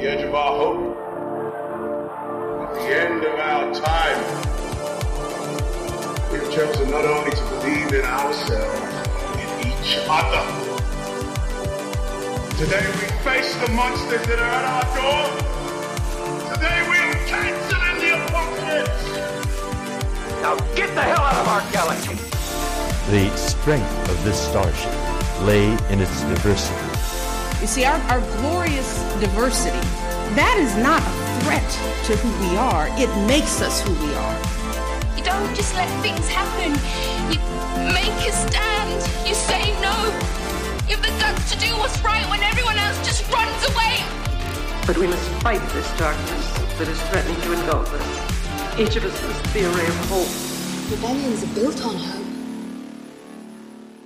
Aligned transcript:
the 0.00 0.08
edge 0.08 0.22
of 0.22 0.32
our 0.32 0.56
hope, 0.56 0.96
at 2.62 2.74
the 2.74 2.82
end 2.82 3.24
of 3.24 3.34
our 3.34 3.74
time. 3.74 4.20
We've 6.30 6.50
chosen 6.52 6.90
not 6.90 7.04
only 7.04 7.32
to 7.32 7.42
believe 7.50 7.92
in 7.92 8.04
ourselves, 8.04 8.80
but 9.10 9.40
in 9.42 9.48
each 9.66 9.98
other. 10.08 10.44
Today 12.58 12.86
we 12.86 13.06
face 13.26 13.56
the 13.56 13.72
monsters 13.72 14.24
that 14.28 14.38
are 14.38 14.54
at 14.58 14.64
our 14.76 14.86
door. 14.94 15.24
Today 16.54 16.80
we 16.90 16.96
are 16.98 17.18
canceling 17.26 17.98
the 17.98 18.10
apocalypse. 18.22 19.06
Now 20.42 20.54
get 20.76 20.94
the 20.94 21.02
hell 21.02 21.22
out 21.22 21.38
of 21.38 21.48
our 21.48 21.64
galaxy! 21.72 22.14
The 23.10 23.36
strength 23.36 24.10
of 24.10 24.24
this 24.24 24.38
starship 24.40 24.92
lay 25.42 25.66
in 25.90 26.00
its 26.00 26.20
diversity. 26.22 26.87
You 27.60 27.66
see, 27.66 27.84
our, 27.84 27.98
our 28.06 28.20
glorious 28.38 29.02
diversity, 29.18 29.82
that 30.38 30.54
is 30.62 30.76
not 30.78 31.02
a 31.02 31.10
threat 31.42 31.66
to 32.06 32.14
who 32.22 32.30
we 32.46 32.56
are. 32.56 32.86
It 32.94 33.10
makes 33.26 33.60
us 33.60 33.82
who 33.82 33.90
we 33.98 34.14
are. 34.14 34.38
You 35.18 35.24
don't 35.26 35.50
just 35.58 35.74
let 35.74 35.90
things 35.98 36.28
happen. 36.30 36.70
You 37.34 37.42
make 37.90 38.14
a 38.22 38.30
stand. 38.30 39.02
You 39.26 39.34
say 39.34 39.74
no. 39.82 39.90
You 40.86 40.94
have 40.94 41.02
the 41.02 41.10
guts 41.18 41.50
to 41.50 41.58
do 41.58 41.74
what's 41.82 41.98
right 42.00 42.22
when 42.30 42.46
everyone 42.46 42.78
else 42.78 42.96
just 43.02 43.26
runs 43.26 43.58
away. 43.74 44.06
But 44.86 44.96
we 44.96 45.08
must 45.08 45.28
fight 45.42 45.60
this 45.74 45.90
darkness 45.98 46.46
that 46.78 46.86
is 46.86 47.02
threatening 47.10 47.40
to 47.42 47.52
engulf 47.58 47.90
us. 47.90 48.78
Each 48.78 48.94
of 48.94 49.04
us 49.04 49.18
must 49.26 49.52
be 49.52 49.66
a 49.66 49.70
ray 49.74 49.86
of 49.86 49.98
hope. 50.06 50.30
Rebellions 50.94 51.42
are 51.42 51.54
built 51.58 51.84
on 51.84 51.96
hope. 51.96 52.22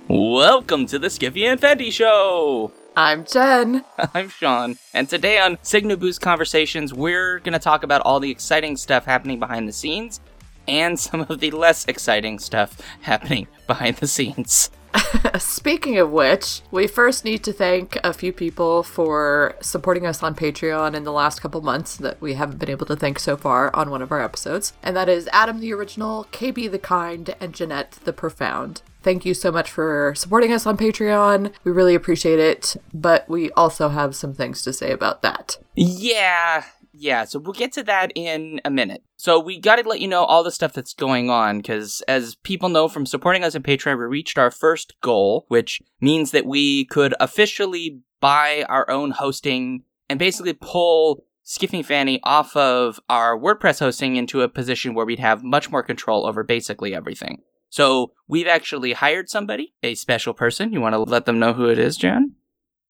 Welcome 0.07 0.87
to 0.87 0.97
the 0.97 1.09
Skiffy 1.09 1.45
and 1.45 1.61
Fanty 1.61 1.91
Show! 1.91 2.73
I'm 2.95 3.25
Jen. 3.25 3.83
I'm 4.13 4.29
Shaun, 4.29 4.77
and 4.93 5.09
today 5.09 5.39
on 5.39 5.57
Signal 5.63 5.97
Boost 5.97 6.21
Conversations, 6.21 6.93
we're 6.93 7.39
going 7.39 7.53
to 7.53 7.59
talk 7.59 7.83
about 7.83 8.01
all 8.01 8.19
the 8.19 8.29
exciting 8.29 8.77
stuff 8.77 9.05
happening 9.05 9.39
behind 9.39 9.67
the 9.67 9.73
scenes 9.73 10.19
and 10.67 10.99
some 10.99 11.21
of 11.21 11.39
the 11.39 11.49
less 11.49 11.85
exciting 11.85 12.37
stuff 12.37 12.79
happening 13.01 13.47
behind 13.67 13.97
the 13.97 14.05
scenes. 14.05 14.69
Speaking 15.39 15.97
of 15.97 16.11
which, 16.11 16.61
we 16.69 16.85
first 16.85 17.25
need 17.25 17.43
to 17.45 17.51
thank 17.51 17.97
a 18.03 18.13
few 18.13 18.31
people 18.31 18.83
for 18.83 19.55
supporting 19.59 20.05
us 20.05 20.21
on 20.21 20.35
Patreon 20.35 20.93
in 20.93 21.03
the 21.03 21.11
last 21.11 21.41
couple 21.41 21.61
months 21.61 21.95
that 21.97 22.21
we 22.21 22.35
haven't 22.35 22.59
been 22.59 22.69
able 22.69 22.85
to 22.85 22.95
thank 22.95 23.17
so 23.17 23.35
far 23.35 23.75
on 23.75 23.89
one 23.89 24.03
of 24.03 24.11
our 24.11 24.21
episodes. 24.21 24.73
And 24.83 24.95
that 24.95 25.09
is 25.09 25.27
Adam 25.33 25.59
the 25.59 25.73
Original, 25.73 26.27
KB 26.31 26.69
the 26.69 26.77
Kind, 26.77 27.35
and 27.39 27.55
Jeanette 27.55 27.97
the 28.03 28.13
Profound. 28.13 28.83
Thank 29.03 29.25
you 29.25 29.33
so 29.33 29.51
much 29.51 29.69
for 29.69 30.13
supporting 30.15 30.53
us 30.53 30.65
on 30.65 30.77
Patreon. 30.77 31.53
We 31.63 31.71
really 31.71 31.93
appreciate 31.93 32.39
it, 32.39 32.77
but 32.93 33.27
we 33.29 33.51
also 33.51 33.89
have 33.89 34.15
some 34.15 34.33
things 34.33 34.61
to 34.63 34.73
say 34.73 34.91
about 34.91 35.21
that. 35.21 35.57
Yeah, 35.75 36.63
yeah, 36.93 37.25
so 37.25 37.39
we'll 37.39 37.53
get 37.53 37.73
to 37.73 37.83
that 37.83 38.11
in 38.15 38.61
a 38.63 38.69
minute. 38.69 39.03
So 39.17 39.39
we 39.39 39.59
got 39.59 39.77
to 39.77 39.89
let 39.89 39.99
you 39.99 40.07
know 40.07 40.23
all 40.23 40.43
the 40.43 40.51
stuff 40.51 40.73
that's 40.73 40.93
going 40.93 41.29
on 41.29 41.57
because 41.57 42.01
as 42.07 42.35
people 42.35 42.69
know 42.69 42.87
from 42.87 43.05
supporting 43.05 43.43
us 43.43 43.55
on 43.55 43.63
Patreon, 43.63 43.97
we 43.97 44.05
reached 44.05 44.37
our 44.37 44.51
first 44.51 44.93
goal, 45.01 45.45
which 45.47 45.81
means 45.99 46.31
that 46.31 46.45
we 46.45 46.85
could 46.85 47.15
officially 47.19 48.01
buy 48.21 48.65
our 48.69 48.89
own 48.89 49.11
hosting 49.11 49.83
and 50.07 50.19
basically 50.19 50.53
pull 50.53 51.25
Skiffy 51.45 51.83
Fanty 51.83 52.19
off 52.23 52.55
of 52.55 52.99
our 53.09 53.37
WordPress 53.37 53.79
hosting 53.79 54.15
into 54.15 54.41
a 54.41 54.47
position 54.47 54.93
where 54.93 55.05
we'd 55.05 55.19
have 55.19 55.43
much 55.43 55.71
more 55.71 55.83
control 55.83 56.25
over 56.25 56.43
basically 56.43 56.95
everything. 56.95 57.41
So 57.73 58.11
we've 58.27 58.45
actually 58.45 58.93
hired 58.93 59.31
somebody, 59.31 59.73
a 59.81 59.95
special 59.95 60.35
person. 60.35 60.71
You 60.73 60.79
want 60.79 60.93
to 60.93 60.99
let 60.99 61.25
them 61.25 61.39
know 61.39 61.53
who 61.53 61.69
it 61.69 61.79
is, 61.79 61.97
Jen? 61.97 62.35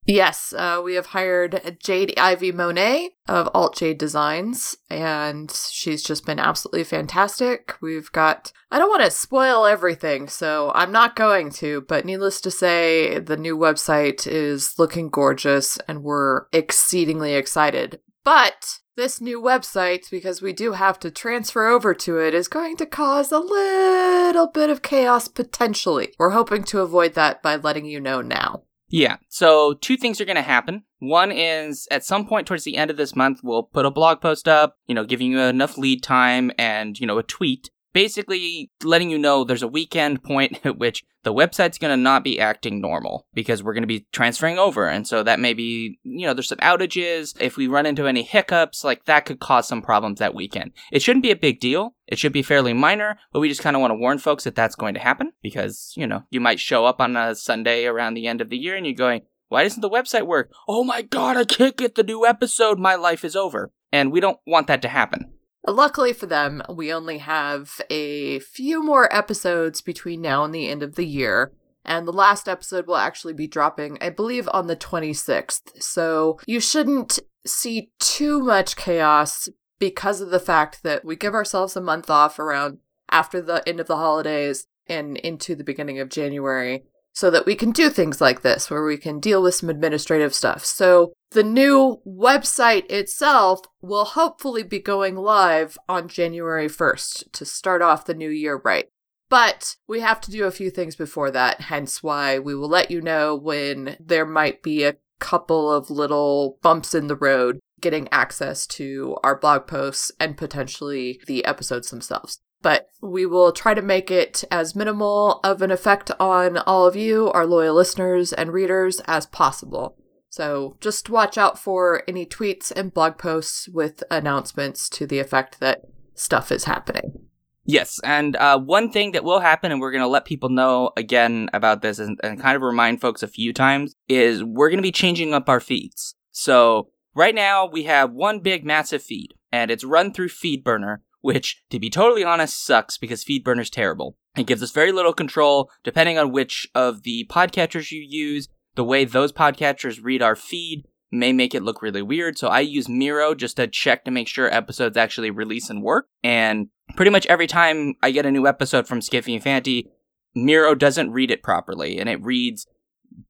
Yes, 0.06 0.53
uh, 0.58 0.81
we 0.84 0.95
have 0.95 1.06
hired 1.06 1.78
Jade 1.81 2.14
Ivy 2.17 2.52
Monet 2.52 3.12
of 3.30 3.48
Alt 3.53 3.78
Jade 3.78 3.98
Designs, 3.98 4.75
and 4.90 5.50
she's 5.72 6.03
just 6.03 6.25
been 6.25 6.38
absolutely 6.38 6.84
fantastic. 6.84 7.75
We've 7.81 8.12
got, 8.12 8.52
I 8.72 8.78
don't 8.78 8.90
want 8.90 9.03
to 9.03 9.12
spoil 9.12 9.66
everything, 9.66 10.28
so 10.28 10.74
I'm 10.75 10.91
not 10.91 11.16
going 11.16 11.52
to, 11.52 11.85
but 11.88 12.03
needless 12.03 12.41
to 12.41 12.52
say, 12.52 13.19
the 13.19 13.38
new 13.38 13.58
website 13.58 14.28
is 14.28 14.78
looking 14.78 15.09
gorgeous, 15.09 15.78
and 15.88 16.03
we're 16.03 16.47
exceedingly 16.52 17.35
excited. 17.35 18.02
But 18.25 18.79
this 18.96 19.22
new 19.22 19.42
website, 19.42 20.09
because 20.09 20.42
we 20.42 20.54
do 20.54 20.74
have 20.74 21.00
to 21.00 21.12
transfer 21.12 21.68
over 21.68 21.94
to 21.94 22.20
it, 22.20 22.34
is 22.34 22.48
going 22.48 22.78
to 22.78 22.86
cause 22.86 23.31
a 23.31 23.40
little 23.40 24.48
bit 24.48 24.70
of 24.70 24.81
chaos 24.81 25.28
potentially. 25.28 26.14
We're 26.20 26.31
hoping 26.31 26.64
to 26.66 26.81
avoid 26.81 27.14
that 27.16 27.42
by 27.42 27.56
letting 27.56 27.86
you 27.86 28.00
know 28.00 28.22
now. 28.22 28.64
Yeah. 28.90 29.18
So 29.28 29.74
two 29.74 29.98
things 29.98 30.22
are 30.22 30.26
going 30.26 30.36
to 30.36 30.44
happen. 30.44 30.84
One 31.00 31.32
is 31.32 31.88
at 31.90 32.06
some 32.06 32.28
point 32.28 32.46
towards 32.46 32.64
the 32.64 32.78
end 32.78 32.92
of 32.92 32.98
this 32.98 33.16
month, 33.16 33.40
we'll 33.44 33.64
put 33.64 33.88
a 33.88 33.92
blog 33.92 34.22
post 34.22 34.48
up, 34.48 34.78
you 34.86 34.94
know, 34.94 35.03
giving 35.03 35.32
you 35.32 35.40
enough 35.40 35.80
lead 35.80 36.03
time 36.03 36.52
and, 36.59 37.00
you 37.00 37.08
know, 37.08 37.18
a 37.18 37.24
tweet 37.24 37.72
basically 37.94 38.72
letting 38.84 39.09
you 39.09 39.18
know 39.18 39.44
there's 39.44 39.64
a 39.64 39.68
weekend 39.68 40.24
point 40.24 40.59
at 40.66 40.78
which 40.78 41.04
the 41.24 41.34
website's 41.34 41.78
going 41.78 41.92
to 41.92 42.02
not 42.02 42.24
be 42.24 42.40
acting 42.40 42.81
normal 42.81 43.26
because 43.34 43.64
we're 43.64 43.74
going 43.74 43.84
to 43.84 43.88
be 43.88 44.06
transferring 44.12 44.59
over. 44.59 44.88
And 44.88 45.08
so 45.08 45.24
that 45.24 45.40
may 45.40 45.54
be, 45.54 46.00
you 46.03 46.28
know, 46.28 46.34
there's 46.34 46.50
some 46.50 46.58
outages. 46.58 47.40
If 47.40 47.56
we 47.56 47.68
run 47.68 47.86
into 47.86 48.08
any 48.08 48.24
hiccups, 48.24 48.84
like 48.84 49.06
that 49.06 49.26
could 49.26 49.40
cause 49.40 49.68
some 49.68 49.82
problems 49.82 50.20
that 50.20 50.36
weekend. 50.36 50.72
It 50.92 51.02
shouldn't 51.02 51.24
be 51.24 51.32
a 51.32 51.36
big 51.36 51.59
deal. 51.59 51.96
It 52.08 52.20
should 52.20 52.34
be 52.34 52.42
fairly 52.42 52.74
minor, 52.74 53.18
but 53.32 53.40
we 53.40 53.48
just 53.48 53.62
kind 53.62 53.76
of 53.76 53.82
want 53.82 53.92
to 53.92 53.96
warn 53.96 54.18
folks 54.18 54.44
that 54.44 54.56
that's 54.56 54.76
going 54.76 54.96
to 54.96 55.00
happen 55.00 55.32
because, 55.42 55.94
you 55.96 56.06
know, 56.06 56.24
you 56.30 56.42
might 56.42 56.59
show 56.59 56.86
up 56.86 57.00
on 57.00 57.16
a 57.16 57.36
Sunday 57.36 57.86
around 57.86 58.16
the 58.16 58.28
end 58.28 58.42
of 58.42 58.50
the 58.50 58.58
year 58.58 58.76
and 58.76 58.86
you're 58.86 58.94
going, 58.94 59.22
why 59.48 59.64
doesn't 59.64 59.82
the 59.82 59.90
website 59.90 60.26
work? 60.26 60.52
Oh 60.68 60.84
my 60.84 61.03
God, 61.03 61.38
I 61.38 61.46
can't 61.46 61.78
get 61.78 61.96
the 61.96 62.03
new 62.03 62.26
episode. 62.26 62.80
My 62.80 62.96
life 62.96 63.24
is 63.24 63.36
over. 63.36 63.72
And 63.92 64.12
we 64.12 64.20
don't 64.20 64.40
want 64.48 64.68
that 64.68 64.82
to 64.82 64.88
happen. 64.88 65.33
Luckily 65.66 66.12
for 66.12 66.25
them, 66.25 66.62
we 66.69 66.91
only 66.91 67.19
have 67.19 67.79
a 67.90 68.40
few 68.40 68.84
more 68.84 69.13
episodes 69.16 69.81
between 69.81 70.22
now 70.22 70.44
and 70.44 70.53
the 70.53 70.69
end 70.69 70.84
of 70.84 70.96
the 70.96 71.06
year. 71.06 71.53
And 71.85 72.07
the 72.07 72.13
last 72.13 72.47
episode 72.47 72.88
will 72.88 72.97
actually 72.97 73.34
be 73.34 73.47
dropping, 73.47 73.97
I 74.02 74.09
believe, 74.09 74.50
on 74.53 74.68
the 74.68 74.75
26th. 74.75 75.81
So 75.81 76.40
you 76.46 76.59
shouldn't 76.59 77.19
see 77.46 77.91
too 78.00 78.40
much 78.40 78.75
chaos 78.75 79.50
because 79.79 80.22
of 80.22 80.29
the 80.29 80.40
fact 80.40 80.84
that 80.84 81.03
we 81.03 81.16
give 81.16 81.34
ourselves 81.34 81.75
a 81.75 81.81
month 81.81 82.09
off 82.09 82.40
around 82.40 82.78
after 83.09 83.41
the 83.41 83.68
end 83.68 83.79
of 83.79 83.88
the 83.88 83.97
holidays 83.97 84.68
and 84.88 85.18
into 85.18 85.56
the 85.56 85.63
beginning 85.63 86.00
of 86.00 86.09
January 86.09 86.84
so 87.13 87.29
that 87.29 87.46
we 87.46 87.56
can 87.56 87.72
do 87.72 87.90
things 87.90 88.19
like 88.19 88.41
this 88.41 88.69
where 88.69 88.84
we 88.84 88.97
can 88.97 89.19
deal 89.19 89.41
with 89.41 89.56
some 89.56 89.69
administrative 89.69 90.34
stuff. 90.34 90.66
So 90.66 91.13
the 91.31 91.44
new 91.44 92.01
website 92.06 92.91
itself 92.91 93.62
will 93.81 94.06
hopefully 94.06 94.63
be 94.63 94.79
going 94.79 95.16
live 95.16 95.78
on 95.88 96.07
January 96.07 96.68
1st 96.68 97.31
to 97.31 97.46
start 97.46 97.81
off 97.81 98.06
the 98.06 98.16
new 98.16 98.29
year 98.29 98.59
right. 98.63 98.90
But 99.29 99.75
we 99.88 100.02
have 100.02 100.22
to 100.22 100.31
do 100.31 100.46
a 100.46 100.52
few 100.52 100.69
things 100.69 100.96
before 100.96 101.31
that, 101.31 101.62
hence 101.62 102.03
why 102.03 102.40
we 102.40 102.53
will 102.53 102.68
let 102.68 102.91
you 102.91 103.02
know 103.02 103.35
when 103.35 103.96
there 104.00 104.25
might 104.25 104.62
be 104.62 104.84
a 104.84 104.97
couple 105.19 105.72
of 105.72 105.90
little 105.90 106.59
bumps 106.62 106.94
in 106.94 107.07
the 107.07 107.16
road 107.16 107.59
getting 107.79 108.07
access 108.12 108.66
to 108.66 109.18
our 109.23 109.38
blog 109.38 109.68
posts 109.68 110.12
and 110.19 110.38
potentially 110.38 111.19
the 111.28 111.44
episodes 111.46 111.90
themselves 111.90 112.40
but 112.63 112.88
we 113.01 113.28
will 113.28 113.51
try 113.51 113.75
to 113.75 113.81
make 113.84 114.09
it 114.09 114.44
as 114.50 114.75
minimal 114.75 115.40
of 115.44 115.62
an 115.62 115.69
effect 115.69 116.09
on 116.19 116.57
all 116.57 116.88
of 116.88 116.96
you, 116.96 117.29
our 117.31 117.46
loyal 117.46 117.75
listeners 117.75 118.34
and 118.34 118.51
readers, 118.51 119.00
as 119.01 119.28
possible. 119.28 119.96
So 120.29 120.78
just 120.81 121.12
watch 121.12 121.38
out 121.38 121.59
for 121.59 122.02
any 122.07 122.25
tweets 122.25 122.72
and 122.72 122.91
blog 122.91 123.19
posts 123.19 123.69
with 123.69 124.03
announcements 124.09 124.90
to 124.90 125.06
the 125.06 125.19
effect 125.19 125.59
that 125.59 125.81
stuff 126.16 126.52
is 126.52 126.63
happening. 126.63 127.28
Yes, 127.66 128.00
and 128.03 128.35
uh, 128.35 128.59
one 128.59 128.91
thing 128.91 129.12
that 129.12 129.23
will 129.23 129.40
happen, 129.40 129.72
and 129.72 129.79
we're 129.79 129.91
going 129.91 130.02
to 130.02 130.07
let 130.07 130.25
people 130.25 130.50
know 130.50 130.91
again 130.97 131.50
about 131.53 131.81
this 131.81 132.00
and, 132.00 132.19
and 132.23 132.41
kind 132.41 132.56
of 132.56 132.62
remind 132.62 133.00
folks 133.00 133.23
a 133.23 133.28
few 133.28 133.53
times, 133.53 133.96
is 134.09 134.44
we're 134.44 134.69
going 134.69 134.79
to 134.79 134.84
be 134.84 134.91
changing 134.91 135.34
up 135.34 135.47
our 135.47 135.59
feeds. 135.59 136.16
So 136.31 136.90
right 137.16 137.35
now 137.35 137.66
we 137.66 137.84
have 137.84 138.11
one 138.11 138.40
big 138.40 138.66
massive 138.66 139.03
feed, 139.03 139.34
and 139.52 139.72
it's 139.72 139.84
run 139.84 140.11
through 140.11 140.29
FeedBurner, 140.29 140.97
which, 141.23 141.64
to 141.70 141.79
be 141.79 141.90
totally 141.90 142.23
honest, 142.23 142.64
sucks 142.66 142.97
because 142.97 143.23
FeedBurner's 143.23 143.70
terrible. 143.70 144.17
It 144.37 144.46
gives 144.46 144.61
us 144.61 144.72
very 144.72 144.91
little 144.91 145.14
control 145.14 145.72
depending 145.84 146.17
on 146.17 146.34
which 146.34 146.67
of 146.75 147.03
the 147.03 147.25
podcatchers 147.29 147.91
you 147.91 148.05
use. 148.05 148.49
The 148.75 148.84
way 148.84 149.05
those 149.05 149.31
podcatchers 149.31 150.03
read 150.03 150.22
our 150.22 150.35
feed 150.35 150.84
may 151.11 151.31
make 151.31 151.55
it 151.55 151.64
look 151.64 151.81
really 151.81 152.02
weird. 152.02 152.37
So 152.37 152.49
I 152.49 152.59
use 152.59 152.90
Miro 152.90 153.34
just 153.35 153.55
to 153.55 153.67
check 153.67 154.03
to 154.03 154.11
make 154.11 154.28
sure 154.28 154.53
episodes 154.53 154.97
actually 154.97 155.31
release 155.31 155.70
and 155.70 155.81
work. 155.81 156.08
And 156.23 156.67
pretty 156.97 157.11
much 157.11 157.26
every 157.28 157.47
time 157.47 157.93
I 158.03 158.11
get 158.11 158.26
a 158.26 158.31
new 158.31 158.46
episode 158.46 158.85
from 158.85 158.99
Skiffy 158.99 159.34
and 159.34 159.43
Fanty, 159.43 159.87
Miro 160.35 160.76
doesn't 160.76 161.11
read 161.11 161.31
it 161.31 161.41
properly 161.41 161.99
and 161.99 162.09
it 162.09 162.22
reads 162.22 162.67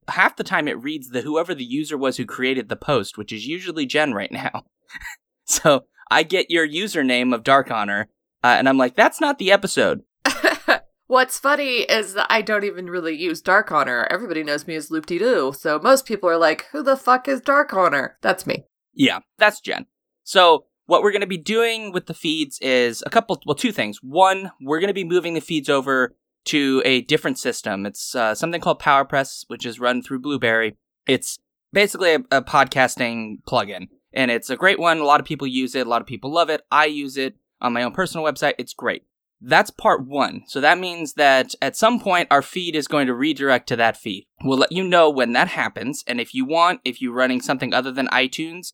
half 0.07 0.36
the 0.36 0.44
time 0.44 0.68
it 0.68 0.81
reads 0.81 1.10
the 1.10 1.22
whoever 1.22 1.54
the 1.54 1.63
user 1.63 1.98
was 1.98 2.18
who 2.18 2.25
created 2.25 2.69
the 2.69 2.75
post, 2.75 3.19
which 3.19 3.31
is 3.31 3.46
usually 3.46 3.86
Jen 3.86 4.13
right 4.13 4.31
now. 4.31 4.63
so 5.46 5.84
I 6.13 6.24
get 6.24 6.51
your 6.51 6.68
username 6.68 7.33
of 7.33 7.44
Dark 7.44 7.71
Honor, 7.71 8.07
uh, 8.44 8.56
and 8.57 8.69
I'm 8.69 8.77
like, 8.77 8.95
that's 8.95 9.19
not 9.19 9.39
the 9.39 9.51
episode. 9.51 10.04
What's 11.07 11.39
funny 11.39 11.81
is 11.81 12.13
that 12.13 12.27
I 12.30 12.42
don't 12.42 12.63
even 12.63 12.89
really 12.89 13.15
use 13.15 13.42
Dark 13.42 13.71
Honor. 13.71 14.07
Everybody 14.10 14.44
knows 14.44 14.68
me 14.68 14.75
as 14.75 14.92
Loop 14.92 15.06
Doo, 15.07 15.54
so 15.57 15.80
most 15.80 16.06
people 16.06 16.30
are 16.30 16.38
like, 16.38 16.68
who 16.71 16.83
the 16.83 16.95
fuck 16.95 17.27
is 17.27 17.42
Dark 17.42 17.74
Honor? 17.74 18.18
That's 18.21 18.45
me. 18.45 18.65
Yeah, 18.94 19.19
that's 19.39 19.60
Jen. 19.60 19.88
So 20.24 20.65
what 20.86 21.01
we're 21.01 21.12
going 21.12 21.21
to 21.21 21.27
be 21.27 21.38
doing 21.38 21.92
with 21.92 22.06
the 22.06 22.13
feeds 22.13 22.60
is 22.60 23.04
a 23.06 23.10
couple, 23.10 23.42
well, 23.45 23.56
two 23.56 23.71
things. 23.71 24.00
One, 24.01 24.51
we're 24.62 24.80
going 24.80 24.89
to 24.89 24.94
be 24.94 25.04
moving 25.04 25.33
the 25.33 25.42
feeds 25.42 25.69
over 25.69 26.15
to 26.45 26.81
a 26.86 27.01
different 27.01 27.39
system. 27.39 27.86
It's 27.86 28.15
uh, 28.15 28.36
something 28.36 28.62
called 28.62 28.81
PowerPress, 28.81 29.45
which 29.48 29.65
is 29.65 29.80
run 29.80 30.01
through 30.01 30.19
Blubrry. 30.19 30.75
It's 31.07 31.39
basically 31.71 32.13
a, 32.13 32.19
a 32.31 32.42
podcasting 32.42 33.38
plugin, 33.48 33.88
and 34.13 34.31
it's 34.31 34.50
a 34.50 34.57
great 34.57 34.80
one. 34.80 35.00
A 35.00 35.06
lot 35.06 35.19
of 35.19 35.25
people 35.25 35.48
use 35.48 35.75
it. 35.75 35.88
A 35.88 35.89
lot 35.89 36.01
of 36.01 36.07
people 36.07 36.31
love 36.31 36.50
it. 36.50 36.62
I 36.71 36.86
use 36.86 37.18
it 37.18 37.36
on 37.62 37.74
my 37.74 37.83
own 37.83 37.94
personal 37.94 38.25
website. 38.25 38.54
It's 38.57 38.74
great. 38.74 39.04
That's 39.42 39.71
part 39.71 40.06
one. 40.06 40.44
So 40.48 40.62
that 40.62 40.80
means 40.80 41.13
that 41.13 41.54
at 41.62 41.75
some 41.75 42.00
point 42.00 42.30
our 42.31 42.42
feed 42.42 42.75
is 42.75 42.88
going 42.88 43.07
to 43.07 43.13
redirect 43.13 43.68
to 43.68 43.75
that 43.75 43.98
feed. 43.98 44.25
We'll 44.44 44.60
let 44.60 44.71
you 44.71 44.83
know 44.83 45.10
when 45.10 45.33
that 45.33 45.50
happens. 45.50 46.04
And 46.07 46.21
if 46.21 46.33
you 46.33 46.45
want, 46.45 46.80
if 46.86 47.01
you're 47.01 47.13
running 47.13 47.42
something 47.42 47.74
other 47.74 47.92
than 47.92 48.07
iTunes 48.07 48.71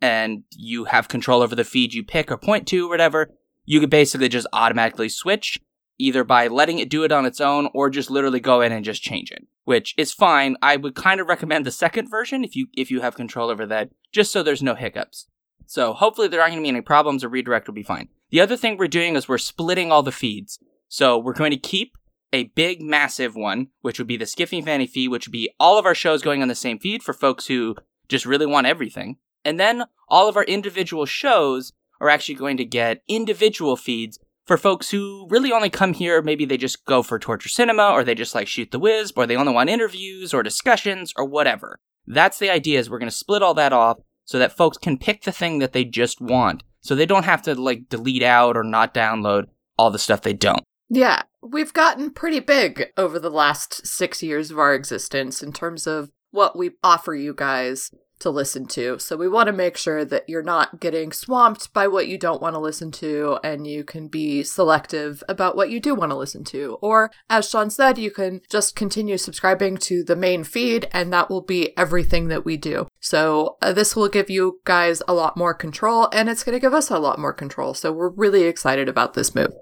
and 0.00 0.44
you 0.56 0.84
have 0.84 1.08
control 1.08 1.42
over 1.42 1.56
the 1.56 1.64
feed 1.64 1.92
you 1.92 2.04
pick 2.04 2.30
or 2.30 2.36
point 2.36 2.68
to 2.68 2.86
or 2.86 2.90
whatever, 2.90 3.30
you 3.64 3.80
could 3.80 3.90
basically 3.90 4.28
just 4.28 4.46
automatically 4.52 5.08
switch 5.08 5.58
either 5.98 6.24
by 6.24 6.48
letting 6.48 6.78
it 6.78 6.90
do 6.90 7.04
it 7.04 7.12
on 7.12 7.26
its 7.26 7.40
own 7.40 7.68
or 7.74 7.90
just 7.90 8.10
literally 8.10 8.40
go 8.40 8.60
in 8.60 8.72
and 8.72 8.84
just 8.84 9.02
change 9.02 9.30
it, 9.30 9.46
which 9.64 9.94
is 9.96 10.12
fine. 10.12 10.56
I 10.62 10.76
would 10.76 10.94
kind 10.94 11.20
of 11.20 11.28
recommend 11.28 11.66
the 11.66 11.70
second 11.70 12.08
version 12.08 12.44
if 12.44 12.56
you 12.56 12.66
if 12.74 12.90
you 12.90 13.00
have 13.00 13.14
control 13.14 13.50
over 13.50 13.66
that, 13.66 13.90
just 14.12 14.32
so 14.32 14.42
there's 14.42 14.62
no 14.62 14.74
hiccups. 14.74 15.28
So 15.66 15.92
hopefully 15.92 16.28
there 16.28 16.40
aren't 16.40 16.52
going 16.52 16.62
to 16.62 16.66
be 16.66 16.76
any 16.76 16.80
problems. 16.80 17.22
A 17.22 17.28
redirect 17.28 17.66
will 17.66 17.74
be 17.74 17.82
fine. 17.82 18.08
The 18.30 18.40
other 18.40 18.56
thing 18.56 18.76
we're 18.76 18.88
doing 18.88 19.16
is 19.16 19.28
we're 19.28 19.38
splitting 19.38 19.92
all 19.92 20.02
the 20.02 20.12
feeds. 20.12 20.58
So 20.88 21.18
we're 21.18 21.32
going 21.32 21.50
to 21.50 21.56
keep 21.56 21.96
a 22.32 22.44
big, 22.44 22.82
massive 22.82 23.36
one, 23.36 23.68
which 23.80 23.98
would 23.98 24.08
be 24.08 24.16
the 24.16 24.24
Skiffy 24.24 24.64
Fanty 24.64 24.86
feed, 24.86 25.08
which 25.08 25.26
would 25.26 25.32
be 25.32 25.50
all 25.60 25.78
of 25.78 25.86
our 25.86 25.94
shows 25.94 26.22
going 26.22 26.42
on 26.42 26.48
the 26.48 26.54
same 26.54 26.78
feed 26.78 27.02
for 27.02 27.12
folks 27.12 27.46
who 27.46 27.76
just 28.08 28.26
really 28.26 28.46
want 28.46 28.66
everything. 28.66 29.16
And 29.44 29.58
then 29.60 29.84
all 30.08 30.28
of 30.28 30.36
our 30.36 30.44
individual 30.44 31.06
shows 31.06 31.72
are 32.00 32.08
actually 32.08 32.34
going 32.34 32.56
to 32.56 32.64
get 32.64 33.02
individual 33.08 33.76
feeds 33.76 34.18
for 34.46 34.56
folks 34.56 34.90
who 34.90 35.26
really 35.30 35.52
only 35.52 35.70
come 35.70 35.94
here. 35.94 36.22
Maybe 36.22 36.44
they 36.44 36.56
just 36.56 36.84
go 36.84 37.02
for 37.02 37.18
torture 37.18 37.48
cinema, 37.48 37.90
or 37.90 38.04
they 38.04 38.14
just 38.14 38.34
like 38.34 38.48
shoot 38.48 38.70
the 38.70 38.78
whiz, 38.78 39.12
or 39.16 39.26
they 39.26 39.36
only 39.36 39.52
want 39.52 39.70
interviews 39.70 40.34
or 40.34 40.42
discussions 40.42 41.12
or 41.16 41.24
whatever. 41.24 41.78
That's 42.06 42.38
the 42.38 42.50
idea 42.50 42.78
is 42.78 42.90
we're 42.90 42.98
going 42.98 43.10
to 43.10 43.16
split 43.16 43.42
all 43.42 43.54
that 43.54 43.72
off 43.72 43.98
so 44.24 44.38
that 44.38 44.56
folks 44.56 44.78
can 44.78 44.98
pick 44.98 45.22
the 45.22 45.32
thing 45.32 45.58
that 45.58 45.72
they 45.72 45.84
just 45.84 46.20
want 46.20 46.62
so 46.80 46.94
they 46.94 47.06
don't 47.06 47.24
have 47.24 47.42
to 47.42 47.54
like 47.54 47.88
delete 47.88 48.22
out 48.22 48.56
or 48.56 48.64
not 48.64 48.92
download 48.92 49.44
all 49.78 49.90
the 49.90 49.98
stuff 49.98 50.22
they 50.22 50.32
don't. 50.32 50.62
Yeah, 50.88 51.22
we've 51.40 51.72
gotten 51.72 52.10
pretty 52.10 52.40
big 52.40 52.88
over 52.96 53.18
the 53.18 53.30
last 53.30 53.86
six 53.86 54.22
years 54.22 54.50
of 54.50 54.58
our 54.58 54.74
existence 54.74 55.42
in 55.42 55.52
terms 55.52 55.86
of 55.86 56.10
what 56.32 56.56
we 56.56 56.72
offer 56.82 57.14
you 57.14 57.34
guys 57.34 57.90
to 58.22 58.30
listen 58.30 58.66
to. 58.66 58.98
So 58.98 59.16
we 59.16 59.28
want 59.28 59.48
to 59.48 59.52
make 59.52 59.76
sure 59.76 60.04
that 60.04 60.28
you're 60.28 60.42
not 60.42 60.80
getting 60.80 61.12
swamped 61.12 61.72
by 61.72 61.86
what 61.86 62.08
you 62.08 62.18
don't 62.18 62.40
want 62.40 62.54
to 62.54 62.60
listen 62.60 62.90
to 62.92 63.38
and 63.44 63.66
you 63.66 63.84
can 63.84 64.08
be 64.08 64.42
selective 64.42 65.22
about 65.28 65.56
what 65.56 65.70
you 65.70 65.80
do 65.80 65.94
want 65.94 66.10
to 66.10 66.16
listen 66.16 66.44
to. 66.44 66.78
Or 66.80 67.10
as 67.28 67.48
Shaun 67.48 67.70
said, 67.70 67.98
you 67.98 68.10
can 68.10 68.40
just 68.50 68.74
continue 68.74 69.18
subscribing 69.18 69.76
to 69.78 70.02
the 70.02 70.16
main 70.16 70.44
feed 70.44 70.88
and 70.92 71.12
that 71.12 71.30
will 71.30 71.42
be 71.42 71.76
everything 71.76 72.28
that 72.28 72.44
we 72.44 72.56
do. 72.56 72.86
So 73.00 73.56
uh, 73.60 73.72
this 73.72 73.94
will 73.94 74.08
give 74.08 74.30
you 74.30 74.60
guys 74.64 75.02
a 75.06 75.14
lot 75.14 75.36
more 75.36 75.54
control 75.54 76.08
and 76.12 76.28
it's 76.28 76.44
going 76.44 76.56
to 76.56 76.60
give 76.60 76.74
us 76.74 76.90
a 76.90 76.98
lot 76.98 77.18
more 77.18 77.32
control. 77.32 77.74
So 77.74 77.92
we're 77.92 78.10
really 78.10 78.44
excited 78.44 78.88
about 78.88 79.14
this 79.14 79.34
move. 79.34 79.52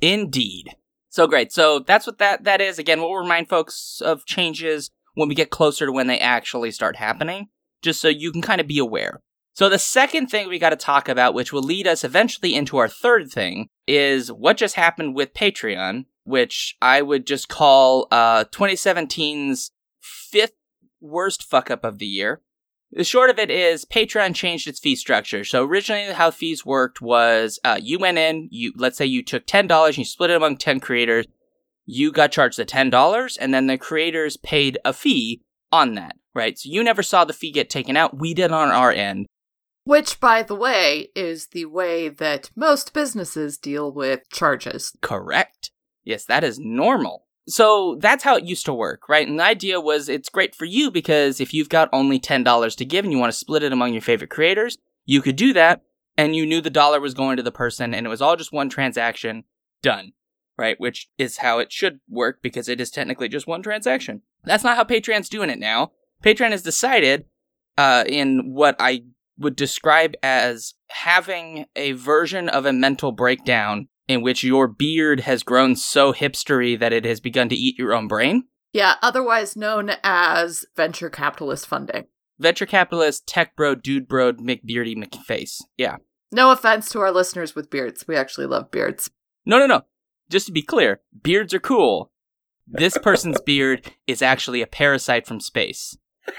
Indeed. 0.00 0.70
So 1.10 1.26
great. 1.26 1.52
So 1.52 1.80
that's 1.80 2.06
what 2.06 2.18
that 2.18 2.44
that 2.44 2.60
is. 2.60 2.78
Again, 2.78 3.00
we'll 3.00 3.14
remind 3.14 3.48
folks 3.48 4.00
of 4.00 4.24
changes 4.24 4.90
when 5.14 5.28
we 5.28 5.34
get 5.34 5.50
closer 5.50 5.86
to 5.86 5.92
when 5.92 6.06
they 6.06 6.18
actually 6.18 6.70
start 6.70 6.96
happening 6.96 7.48
just 7.82 8.00
so 8.00 8.08
you 8.08 8.32
can 8.32 8.42
kind 8.42 8.60
of 8.60 8.66
be 8.66 8.78
aware. 8.78 9.20
So, 9.52 9.68
the 9.68 9.78
second 9.78 10.28
thing 10.28 10.48
we 10.48 10.58
got 10.58 10.70
to 10.70 10.76
talk 10.76 11.08
about, 11.08 11.34
which 11.34 11.52
will 11.52 11.62
lead 11.62 11.86
us 11.86 12.04
eventually 12.04 12.54
into 12.54 12.78
our 12.78 12.88
third 12.88 13.30
thing, 13.30 13.68
is 13.86 14.30
what 14.30 14.56
just 14.56 14.76
happened 14.76 15.14
with 15.14 15.34
Patreon, 15.34 16.06
which 16.24 16.76
I 16.80 17.02
would 17.02 17.26
just 17.26 17.48
call 17.48 18.06
uh, 18.10 18.44
2017's 18.44 19.72
fifth 20.00 20.54
worst 21.00 21.42
fuck 21.42 21.70
up 21.70 21.84
of 21.84 21.98
the 21.98 22.06
year. 22.06 22.40
The 22.92 23.04
short 23.04 23.30
of 23.30 23.38
it 23.38 23.50
is 23.50 23.84
Patreon 23.84 24.34
changed 24.34 24.66
its 24.66 24.80
fee 24.80 24.96
structure. 24.96 25.44
So 25.44 25.64
originally, 25.64 26.12
how 26.12 26.30
fees 26.30 26.64
worked 26.64 27.00
was 27.00 27.60
uh, 27.64 27.78
you 27.80 27.98
went 27.98 28.18
in, 28.18 28.48
you 28.50 28.72
let's 28.76 28.98
say 28.98 29.06
you 29.06 29.22
took 29.22 29.46
ten 29.46 29.66
dollars, 29.66 29.96
and 29.96 29.98
you 29.98 30.04
split 30.04 30.30
it 30.30 30.36
among 30.36 30.56
ten 30.56 30.80
creators, 30.80 31.26
you 31.84 32.12
got 32.12 32.32
charged 32.32 32.58
the 32.58 32.64
ten 32.64 32.90
dollars, 32.90 33.36
and 33.36 33.52
then 33.52 33.66
the 33.66 33.78
creators 33.78 34.36
paid 34.36 34.78
a 34.84 34.92
fee 34.92 35.42
on 35.72 35.94
that 35.94 36.16
right? 36.34 36.58
So 36.58 36.68
you 36.70 36.82
never 36.82 37.02
saw 37.02 37.24
the 37.24 37.32
fee 37.32 37.52
get 37.52 37.70
taken 37.70 37.96
out. 37.96 38.18
We 38.18 38.34
did 38.34 38.52
on 38.52 38.70
our 38.70 38.92
end. 38.92 39.26
Which, 39.84 40.20
by 40.20 40.42
the 40.42 40.54
way, 40.54 41.08
is 41.16 41.48
the 41.48 41.64
way 41.64 42.08
that 42.08 42.50
most 42.54 42.92
businesses 42.92 43.56
deal 43.56 43.90
with 43.90 44.28
charges. 44.30 44.96
Correct. 45.00 45.70
Yes, 46.04 46.24
that 46.26 46.44
is 46.44 46.58
normal. 46.58 47.26
So 47.48 47.96
that's 48.00 48.22
how 48.22 48.36
it 48.36 48.44
used 48.44 48.66
to 48.66 48.74
work, 48.74 49.08
right? 49.08 49.26
And 49.26 49.40
the 49.40 49.44
idea 49.44 49.80
was 49.80 50.08
it's 50.08 50.28
great 50.28 50.54
for 50.54 50.66
you 50.66 50.90
because 50.90 51.40
if 51.40 51.52
you've 51.52 51.68
got 51.68 51.88
only 51.92 52.20
$10 52.20 52.76
to 52.76 52.84
give 52.84 53.04
and 53.04 53.12
you 53.12 53.18
want 53.18 53.32
to 53.32 53.38
split 53.38 53.62
it 53.62 53.72
among 53.72 53.92
your 53.92 54.02
favorite 54.02 54.30
creators, 54.30 54.78
you 55.04 55.22
could 55.22 55.36
do 55.36 55.52
that 55.54 55.82
and 56.16 56.36
you 56.36 56.46
knew 56.46 56.60
the 56.60 56.70
dollar 56.70 57.00
was 57.00 57.14
going 57.14 57.36
to 57.38 57.42
the 57.42 57.50
person 57.50 57.94
and 57.94 58.06
it 58.06 58.10
was 58.10 58.22
all 58.22 58.36
just 58.36 58.52
one 58.52 58.68
transaction 58.68 59.44
done, 59.82 60.12
right? 60.58 60.78
Which 60.78 61.08
is 61.18 61.38
how 61.38 61.58
it 61.58 61.72
should 61.72 62.00
work 62.08 62.40
because 62.42 62.68
it 62.68 62.80
is 62.80 62.90
technically 62.90 63.28
just 63.28 63.46
one 63.46 63.62
transaction. 63.62 64.22
That's 64.44 64.64
not 64.64 64.76
how 64.76 64.84
Patreon's 64.84 65.28
doing 65.28 65.50
it 65.50 65.58
now. 65.58 65.92
Patreon 66.22 66.50
has 66.50 66.62
decided, 66.62 67.24
uh, 67.78 68.04
in 68.06 68.52
what 68.52 68.76
I 68.78 69.02
would 69.38 69.56
describe 69.56 70.14
as 70.22 70.74
having 70.88 71.66
a 71.74 71.92
version 71.92 72.48
of 72.48 72.66
a 72.66 72.72
mental 72.72 73.12
breakdown 73.12 73.88
in 74.06 74.22
which 74.22 74.44
your 74.44 74.68
beard 74.68 75.20
has 75.20 75.42
grown 75.42 75.76
so 75.76 76.12
hipstery 76.12 76.78
that 76.78 76.92
it 76.92 77.04
has 77.04 77.20
begun 77.20 77.48
to 77.48 77.54
eat 77.54 77.78
your 77.78 77.94
own 77.94 78.08
brain. 78.08 78.44
Yeah, 78.72 78.96
otherwise 79.02 79.56
known 79.56 79.92
as 80.04 80.64
venture 80.76 81.10
capitalist 81.10 81.66
funding. 81.66 82.06
Venture 82.38 82.66
capitalist, 82.66 83.26
tech 83.26 83.56
bro, 83.56 83.74
dude 83.74 84.08
bro, 84.08 84.32
McBeardy 84.34 84.96
McFace. 84.96 85.62
Yeah. 85.76 85.96
No 86.32 86.50
offense 86.50 86.88
to 86.90 87.00
our 87.00 87.10
listeners 87.10 87.54
with 87.54 87.70
beards. 87.70 88.06
We 88.06 88.16
actually 88.16 88.46
love 88.46 88.70
beards. 88.70 89.10
No, 89.44 89.58
no, 89.58 89.66
no. 89.66 89.82
Just 90.28 90.46
to 90.46 90.52
be 90.52 90.62
clear, 90.62 91.00
beards 91.22 91.52
are 91.54 91.60
cool. 91.60 92.12
This 92.66 92.96
person's 92.98 93.40
beard 93.40 93.92
is 94.06 94.22
actually 94.22 94.62
a 94.62 94.66
parasite 94.66 95.26
from 95.26 95.40
space. 95.40 95.96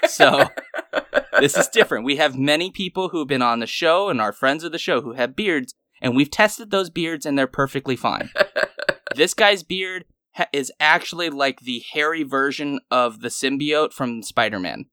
So 0.07 0.45
this 1.39 1.57
is 1.57 1.67
different. 1.67 2.05
We 2.05 2.17
have 2.17 2.37
many 2.37 2.71
people 2.71 3.09
who've 3.09 3.27
been 3.27 3.41
on 3.41 3.59
the 3.59 3.67
show 3.67 4.09
and 4.09 4.21
are 4.21 4.31
friends 4.31 4.63
of 4.63 4.71
the 4.71 4.77
show 4.77 5.01
who 5.01 5.13
have 5.13 5.35
beards, 5.35 5.73
and 6.01 6.15
we've 6.15 6.31
tested 6.31 6.71
those 6.71 6.89
beards 6.89 7.25
and 7.25 7.38
they're 7.38 7.47
perfectly 7.47 7.95
fine. 7.95 8.29
this 9.15 9.33
guy's 9.33 9.63
beard 9.63 10.05
ha- 10.33 10.47
is 10.53 10.71
actually 10.79 11.29
like 11.29 11.61
the 11.61 11.83
hairy 11.93 12.23
version 12.23 12.79
of 12.89 13.21
the 13.21 13.29
symbiote 13.29 13.93
from 13.93 14.23
Spider 14.23 14.59
Man. 14.59 14.85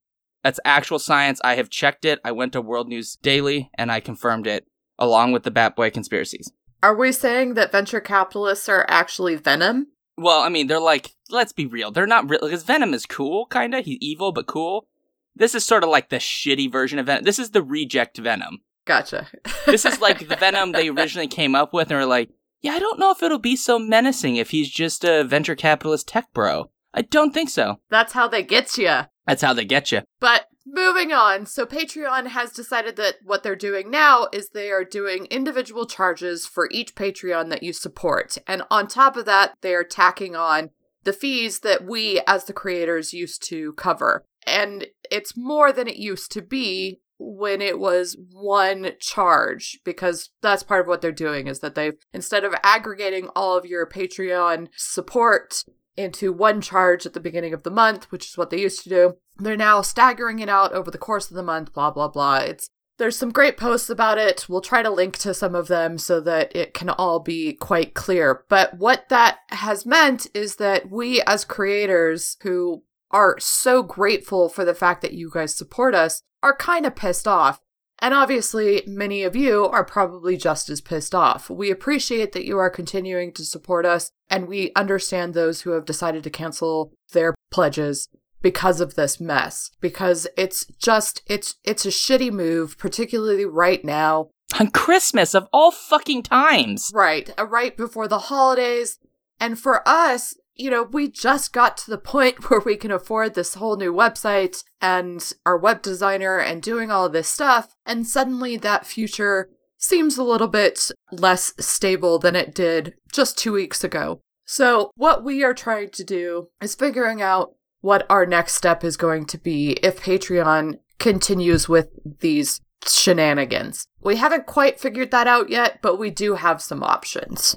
That's 0.45 0.61
actual 0.65 0.99
science. 0.99 1.41
I 1.43 1.57
have 1.57 1.71
checked 1.71 2.05
it. 2.05 2.21
I 2.25 2.33
went 2.33 2.53
to 2.53 2.61
World 2.61 2.89
News 2.89 3.17
Daily 3.23 3.71
and 3.75 3.91
I 3.91 4.01
confirmed 4.01 4.47
it 4.47 4.67
along 4.99 5.33
with 5.33 5.43
the 5.43 5.51
Batboy 5.51 5.93
conspiracies. 5.93 6.51
Are 6.83 6.95
we 6.95 7.11
saying 7.11 7.55
that 7.55 7.73
venture 7.73 8.01
capitalists 8.01 8.69
are 8.69 8.87
actually 8.89 9.35
Venom? 9.35 9.89
Well, 10.19 10.41
I 10.41 10.49
mean, 10.49 10.67
they're 10.67 10.81
like, 10.81 11.15
let's 11.31 11.53
be 11.53 11.67
real. 11.67 11.91
They're 11.91 12.07
not 12.07 12.29
real 12.29 12.41
because 12.43 12.65
Venom 12.65 12.93
is 12.93 13.07
cool, 13.07 13.47
kind 13.47 13.75
of. 13.75 13.85
He's 13.85 13.99
evil 14.01 14.33
but 14.33 14.47
cool. 14.47 14.89
This 15.35 15.55
is 15.55 15.65
sort 15.65 15.85
of 15.85 15.91
like 15.91 16.09
the 16.09 16.17
shitty 16.17 16.71
version 16.71 16.99
of 16.99 17.07
Venom. 17.07 17.25
This 17.25 17.39
is 17.39 17.51
the 17.51 17.63
reject 17.63 18.19
Venom. 18.19 18.59
Gotcha. 18.85 19.29
this 19.67 19.85
is 19.85 20.01
like 20.01 20.27
the 20.27 20.37
Venom 20.41 20.73
they 20.73 20.89
originally 20.89 21.29
came 21.29 21.55
up 21.55 21.73
with, 21.73 21.91
and 21.91 22.01
were 22.01 22.07
like, 22.07 22.31
yeah, 22.61 22.73
I 22.73 22.79
don't 22.79 22.99
know 22.99 23.13
if 23.13 23.23
it'll 23.23 23.39
be 23.39 23.55
so 23.55 23.79
menacing 23.79 24.37
if 24.37 24.51
he's 24.51 24.69
just 24.69 25.05
a 25.05 25.23
venture 25.23 25.55
capitalist 25.55 26.09
tech 26.09 26.33
bro. 26.35 26.71
I 26.93 27.03
don't 27.03 27.33
think 27.33 27.51
so. 27.51 27.79
That's 27.91 28.13
how 28.13 28.27
they 28.27 28.43
get 28.43 28.77
you. 28.77 29.03
That's 29.27 29.43
how 29.43 29.53
they 29.53 29.65
get 29.65 29.93
you. 29.93 30.03
But 30.19 30.47
moving 30.73 31.13
on. 31.13 31.47
So 31.47 31.67
Patreon 31.67 32.29
has 32.29 32.53
decided 32.53 32.97
that 32.97 33.17
what 33.25 33.43
they're 33.43 33.57
doing 33.57 33.91
now 33.91 34.29
is 34.33 34.51
they 34.51 34.71
are 34.71 34.85
doing 34.85 35.27
individual 35.27 35.87
charges 35.87 36.47
for 36.47 36.69
each 36.71 36.95
Patreon 36.95 37.51
that 37.51 37.63
you 37.63 37.73
support. 37.73 38.39
And 38.47 38.63
on 38.71 38.87
top 38.87 39.17
of 39.17 39.25
that, 39.27 39.55
they 39.61 39.75
are 39.75 39.85
tacking 39.85 40.37
on 40.37 40.71
the 41.05 41.13
fees 41.13 41.61
that 41.61 41.85
we 41.85 42.21
as 42.27 42.45
the 42.45 42.53
creators 42.53 43.13
used 43.13 43.43
to 43.49 43.73
cover. 43.75 44.25
And 44.47 44.87
it's 45.11 45.37
more 45.37 45.73
than 45.73 45.89
it 45.89 45.97
used 45.97 46.33
to 46.33 46.43
be 46.43 47.01
when 47.19 47.61
it 47.61 47.79
was 47.79 48.17
one 48.33 48.93
charge 49.01 49.81
because 49.85 50.31
that's 50.41 50.63
part 50.63 50.83
of 50.83 50.87
what 50.87 51.01
they're 51.03 51.11
doing 51.11 51.49
is 51.49 51.59
that 51.61 51.75
they've 51.75 51.99
instead 52.13 52.45
of 52.45 52.55
aggregating 52.63 53.29
all 53.35 53.57
of 53.57 53.67
your 53.67 53.87
Patreon 53.87 54.69
support 54.77 55.65
into 55.99 56.33
one 56.33 56.63
charge 56.63 57.05
at 57.05 57.13
the 57.13 57.21
beginning 57.21 57.53
of 57.53 57.65
the 57.65 57.71
month, 57.71 58.11
which 58.11 58.27
is 58.29 58.39
what 58.39 58.49
they 58.49 58.61
used 58.61 58.83
to 58.85 58.89
do. 58.89 59.15
They're 59.37 59.57
now 59.57 59.83
staggering 59.83 60.39
it 60.39 60.49
out 60.49 60.73
over 60.73 60.91
the 60.91 60.97
course 60.99 61.29
of 61.31 61.37
the 61.37 61.43
month, 61.43 61.75
blah 61.75 61.91
blah 61.91 62.09
blah. 62.09 62.37
It's 62.37 62.71
there's 62.97 63.17
some 63.17 63.31
great 63.31 63.57
posts 63.57 63.91
about 63.91 64.19
it. 64.19 64.47
We'll 64.49 64.61
try 64.61 64.83
to 64.83 64.91
link 64.91 65.19
to 65.19 65.33
some 65.33 65.55
of 65.55 65.69
them 65.69 65.99
so 65.99 66.21
that 66.21 66.57
it 66.57 66.75
can 66.75 66.89
all 66.89 67.21
be 67.21 67.53
quite 67.53 67.95
clear. 67.95 68.45
But 68.49 68.75
what 68.79 69.09
that 69.09 69.39
has 69.51 69.87
meant 69.87 70.27
is 70.35 70.57
that 70.57 70.91
we, 70.91 71.23
as 71.23 71.45
creators 71.45 72.37
who 72.43 72.83
are 73.11 73.37
so 73.39 73.83
grateful 73.85 74.49
for 74.49 74.65
the 74.65 74.75
fact 74.75 75.03
that 75.03 75.13
you 75.13 75.31
guys 75.33 75.55
support 75.55 75.95
us, 75.95 76.23
are 76.43 76.57
kind 76.57 76.87
of 76.87 76.97
pissed 76.97 77.29
off 77.29 77.61
And 78.01 78.15
obviously, 78.15 78.83
many 78.87 79.25
of 79.25 79.35
you 79.35 79.67
are 79.67 79.85
probably 79.85 80.37
just 80.37 80.69
as 80.71 80.81
pissed 80.81 81.15
off. 81.15 81.51
We 81.51 81.71
appreciate 81.71 82.33
that 82.33 82.45
you 82.45 82.59
are 82.59 82.71
continuing 82.71 83.33
to 83.35 83.45
support 83.45 83.85
us, 83.85 84.13
and 84.31 84.49
we 84.49 84.73
understand 84.77 85.35
those 85.35 85.63
who 85.63 85.71
have 85.71 85.85
decided 85.85 86.23
to 86.25 86.31
cancel 86.31 86.93
their 87.13 87.35
pledges 87.51 88.09
because 88.41 88.81
of 88.81 88.95
this 88.95 89.21
mess 89.21 89.71
because 89.81 90.27
it's 90.37 90.65
just 90.79 91.23
it's 91.27 91.57
it's 91.65 91.85
a 91.85 91.91
shitty 91.91 92.31
move 92.31 92.79
particularly 92.79 93.45
right 93.45 93.85
now. 93.85 94.29
On 94.59 94.71
Christmas 94.71 95.35
of 95.35 95.47
all 95.53 95.71
fucking 95.71 96.23
times. 96.23 96.91
right 96.95 97.31
uh, 97.39 97.47
right 97.47 97.77
before 97.77 98.09
the 98.09 98.19
holidays. 98.19 98.99
And 99.41 99.59
for 99.59 99.87
us 99.87 100.35
you 100.55 100.71
know 100.71 100.83
we 100.85 101.09
just 101.09 101.53
got 101.53 101.77
to 101.79 101.91
the 101.91 101.99
point 101.99 102.45
where 102.51 102.61
we 102.61 102.77
can 102.77 102.91
afford 102.91 103.35
this 103.35 103.55
whole 103.55 103.77
new 103.77 103.93
website 103.93 104.63
and 104.81 105.33
our 105.45 105.59
web 105.59 105.83
designer 105.83 106.39
and 106.39 106.63
doing 106.63 106.91
all 106.91 107.07
of 107.07 107.13
this 107.13 107.29
stuff. 107.29 107.75
And 107.85 108.07
suddenly 108.07 108.57
that 108.59 108.87
future 108.87 109.51
seems 109.79 110.19
a 110.19 110.23
little 110.23 110.49
bit 110.49 110.91
less 111.11 111.53
stable 111.59 112.19
than 112.19 112.37
it 112.37 112.55
did 112.55 112.95
just 113.13 113.39
2 113.39 113.53
weeks 113.53 113.83
ago 113.83 114.21
so 114.51 114.91
what 114.95 115.25
we 115.25 115.45
are 115.45 115.53
trying 115.53 115.91
to 115.91 116.03
do 116.03 116.49
is 116.63 116.75
figuring 116.75 117.21
out 117.21 117.53
what 117.81 118.07
our 118.09 118.25
next 118.25 118.55
step 118.55 118.83
is 118.83 118.97
going 118.97 119.27
to 119.27 119.39
be 119.39 119.73
if 119.83 120.01
Patreon 120.01 120.79
continues 120.99 121.69
with 121.69 121.91
these 122.21 122.61
shenanigans. 122.87 123.87
We 124.01 124.17
haven't 124.17 124.47
quite 124.47 124.81
figured 124.81 125.11
that 125.11 125.27
out 125.27 125.51
yet, 125.51 125.81
but 125.83 125.97
we 125.97 126.11
do 126.11 126.35
have 126.35 126.63
some 126.63 126.83
options. 126.83 127.57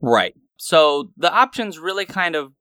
Right. 0.00 0.34
So 0.56 1.10
the 1.16 1.32
options 1.32 1.78
really 1.78 2.06
kind 2.06 2.34
of 2.34 2.52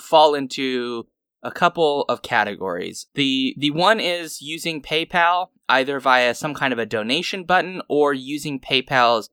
fall 0.00 0.34
into 0.34 1.06
a 1.42 1.52
couple 1.52 2.02
of 2.08 2.22
categories. 2.22 3.06
The 3.14 3.54
the 3.56 3.70
one 3.70 4.00
is 4.00 4.42
using 4.42 4.82
PayPal 4.82 5.48
either 5.68 6.00
via 6.00 6.34
some 6.34 6.54
kind 6.54 6.72
of 6.72 6.78
a 6.78 6.86
donation 6.86 7.44
button 7.44 7.82
or 7.88 8.14
using 8.14 8.60
PayPal's 8.60 9.30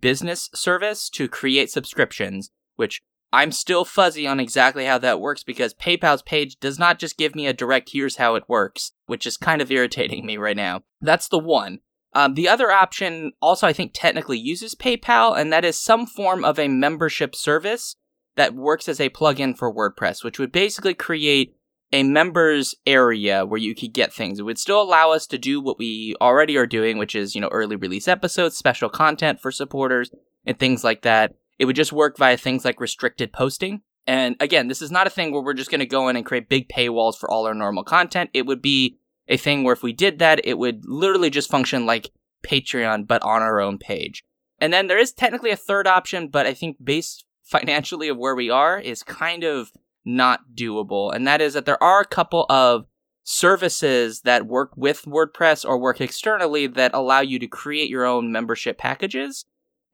business 0.00 0.48
service 0.54 1.08
to 1.10 1.28
create 1.28 1.70
subscriptions, 1.70 2.50
which 2.76 3.02
I'm 3.32 3.52
still 3.52 3.84
fuzzy 3.84 4.26
on 4.26 4.40
exactly 4.40 4.84
how 4.84 4.98
that 4.98 5.20
works 5.20 5.42
because 5.42 5.74
PayPal's 5.74 6.22
page 6.22 6.58
does 6.60 6.78
not 6.78 6.98
just 6.98 7.16
give 7.16 7.34
me 7.34 7.46
a 7.46 7.54
direct 7.54 7.90
here's 7.92 8.16
how 8.16 8.34
it 8.34 8.44
works, 8.48 8.92
which 9.06 9.26
is 9.26 9.36
kind 9.36 9.62
of 9.62 9.70
irritating 9.70 10.26
me 10.26 10.36
right 10.36 10.56
now. 10.56 10.82
That's 11.00 11.28
the 11.28 11.38
one. 11.38 11.80
Um, 12.14 12.34
the 12.34 12.46
other 12.46 12.70
option 12.70 13.32
also, 13.40 13.66
I 13.66 13.72
think, 13.72 13.92
technically 13.94 14.38
uses 14.38 14.74
PayPal, 14.74 15.38
and 15.38 15.50
that 15.50 15.64
is 15.64 15.78
some 15.78 16.06
form 16.06 16.44
of 16.44 16.58
a 16.58 16.68
membership 16.68 17.34
service 17.34 17.96
that 18.36 18.54
works 18.54 18.86
as 18.86 19.00
a 19.00 19.08
plugin 19.08 19.56
for 19.56 19.74
WordPress, 19.74 20.22
which 20.22 20.38
would 20.38 20.52
basically 20.52 20.92
create 20.92 21.54
a 21.92 22.02
members 22.02 22.74
area 22.86 23.44
where 23.44 23.60
you 23.60 23.74
could 23.74 23.92
get 23.92 24.12
things. 24.12 24.38
It 24.38 24.44
would 24.44 24.58
still 24.58 24.80
allow 24.80 25.12
us 25.12 25.26
to 25.28 25.38
do 25.38 25.60
what 25.60 25.78
we 25.78 26.16
already 26.20 26.56
are 26.56 26.66
doing, 26.66 26.96
which 26.96 27.14
is, 27.14 27.34
you 27.34 27.40
know, 27.40 27.48
early 27.48 27.76
release 27.76 28.08
episodes, 28.08 28.56
special 28.56 28.88
content 28.88 29.40
for 29.40 29.52
supporters, 29.52 30.10
and 30.46 30.58
things 30.58 30.82
like 30.82 31.02
that. 31.02 31.34
It 31.58 31.66
would 31.66 31.76
just 31.76 31.92
work 31.92 32.16
via 32.16 32.36
things 32.36 32.64
like 32.64 32.80
restricted 32.80 33.32
posting. 33.32 33.82
And 34.06 34.36
again, 34.40 34.68
this 34.68 34.82
is 34.82 34.90
not 34.90 35.06
a 35.06 35.10
thing 35.10 35.32
where 35.32 35.42
we're 35.42 35.54
just 35.54 35.70
going 35.70 35.80
to 35.80 35.86
go 35.86 36.08
in 36.08 36.16
and 36.16 36.26
create 36.26 36.48
big 36.48 36.68
paywalls 36.68 37.16
for 37.16 37.30
all 37.30 37.46
our 37.46 37.54
normal 37.54 37.84
content. 37.84 38.30
It 38.32 38.46
would 38.46 38.62
be 38.62 38.96
a 39.28 39.36
thing 39.36 39.62
where 39.62 39.74
if 39.74 39.82
we 39.82 39.92
did 39.92 40.18
that, 40.18 40.40
it 40.44 40.58
would 40.58 40.84
literally 40.86 41.30
just 41.30 41.50
function 41.50 41.86
like 41.86 42.10
Patreon, 42.42 43.06
but 43.06 43.22
on 43.22 43.42
our 43.42 43.60
own 43.60 43.78
page. 43.78 44.24
And 44.58 44.72
then 44.72 44.86
there 44.86 44.98
is 44.98 45.12
technically 45.12 45.50
a 45.50 45.56
third 45.56 45.86
option, 45.86 46.28
but 46.28 46.46
I 46.46 46.54
think 46.54 46.78
based 46.82 47.24
financially 47.42 48.08
of 48.08 48.16
where 48.16 48.34
we 48.34 48.48
are 48.48 48.78
is 48.78 49.02
kind 49.02 49.44
of 49.44 49.72
not 50.04 50.40
doable. 50.54 51.14
And 51.14 51.26
that 51.26 51.40
is 51.40 51.54
that 51.54 51.66
there 51.66 51.82
are 51.82 52.00
a 52.00 52.06
couple 52.06 52.46
of 52.48 52.86
services 53.24 54.22
that 54.22 54.46
work 54.46 54.72
with 54.76 55.02
WordPress 55.02 55.64
or 55.64 55.78
work 55.78 56.00
externally 56.00 56.66
that 56.66 56.92
allow 56.92 57.20
you 57.20 57.38
to 57.38 57.46
create 57.46 57.88
your 57.88 58.04
own 58.04 58.32
membership 58.32 58.78
packages. 58.78 59.44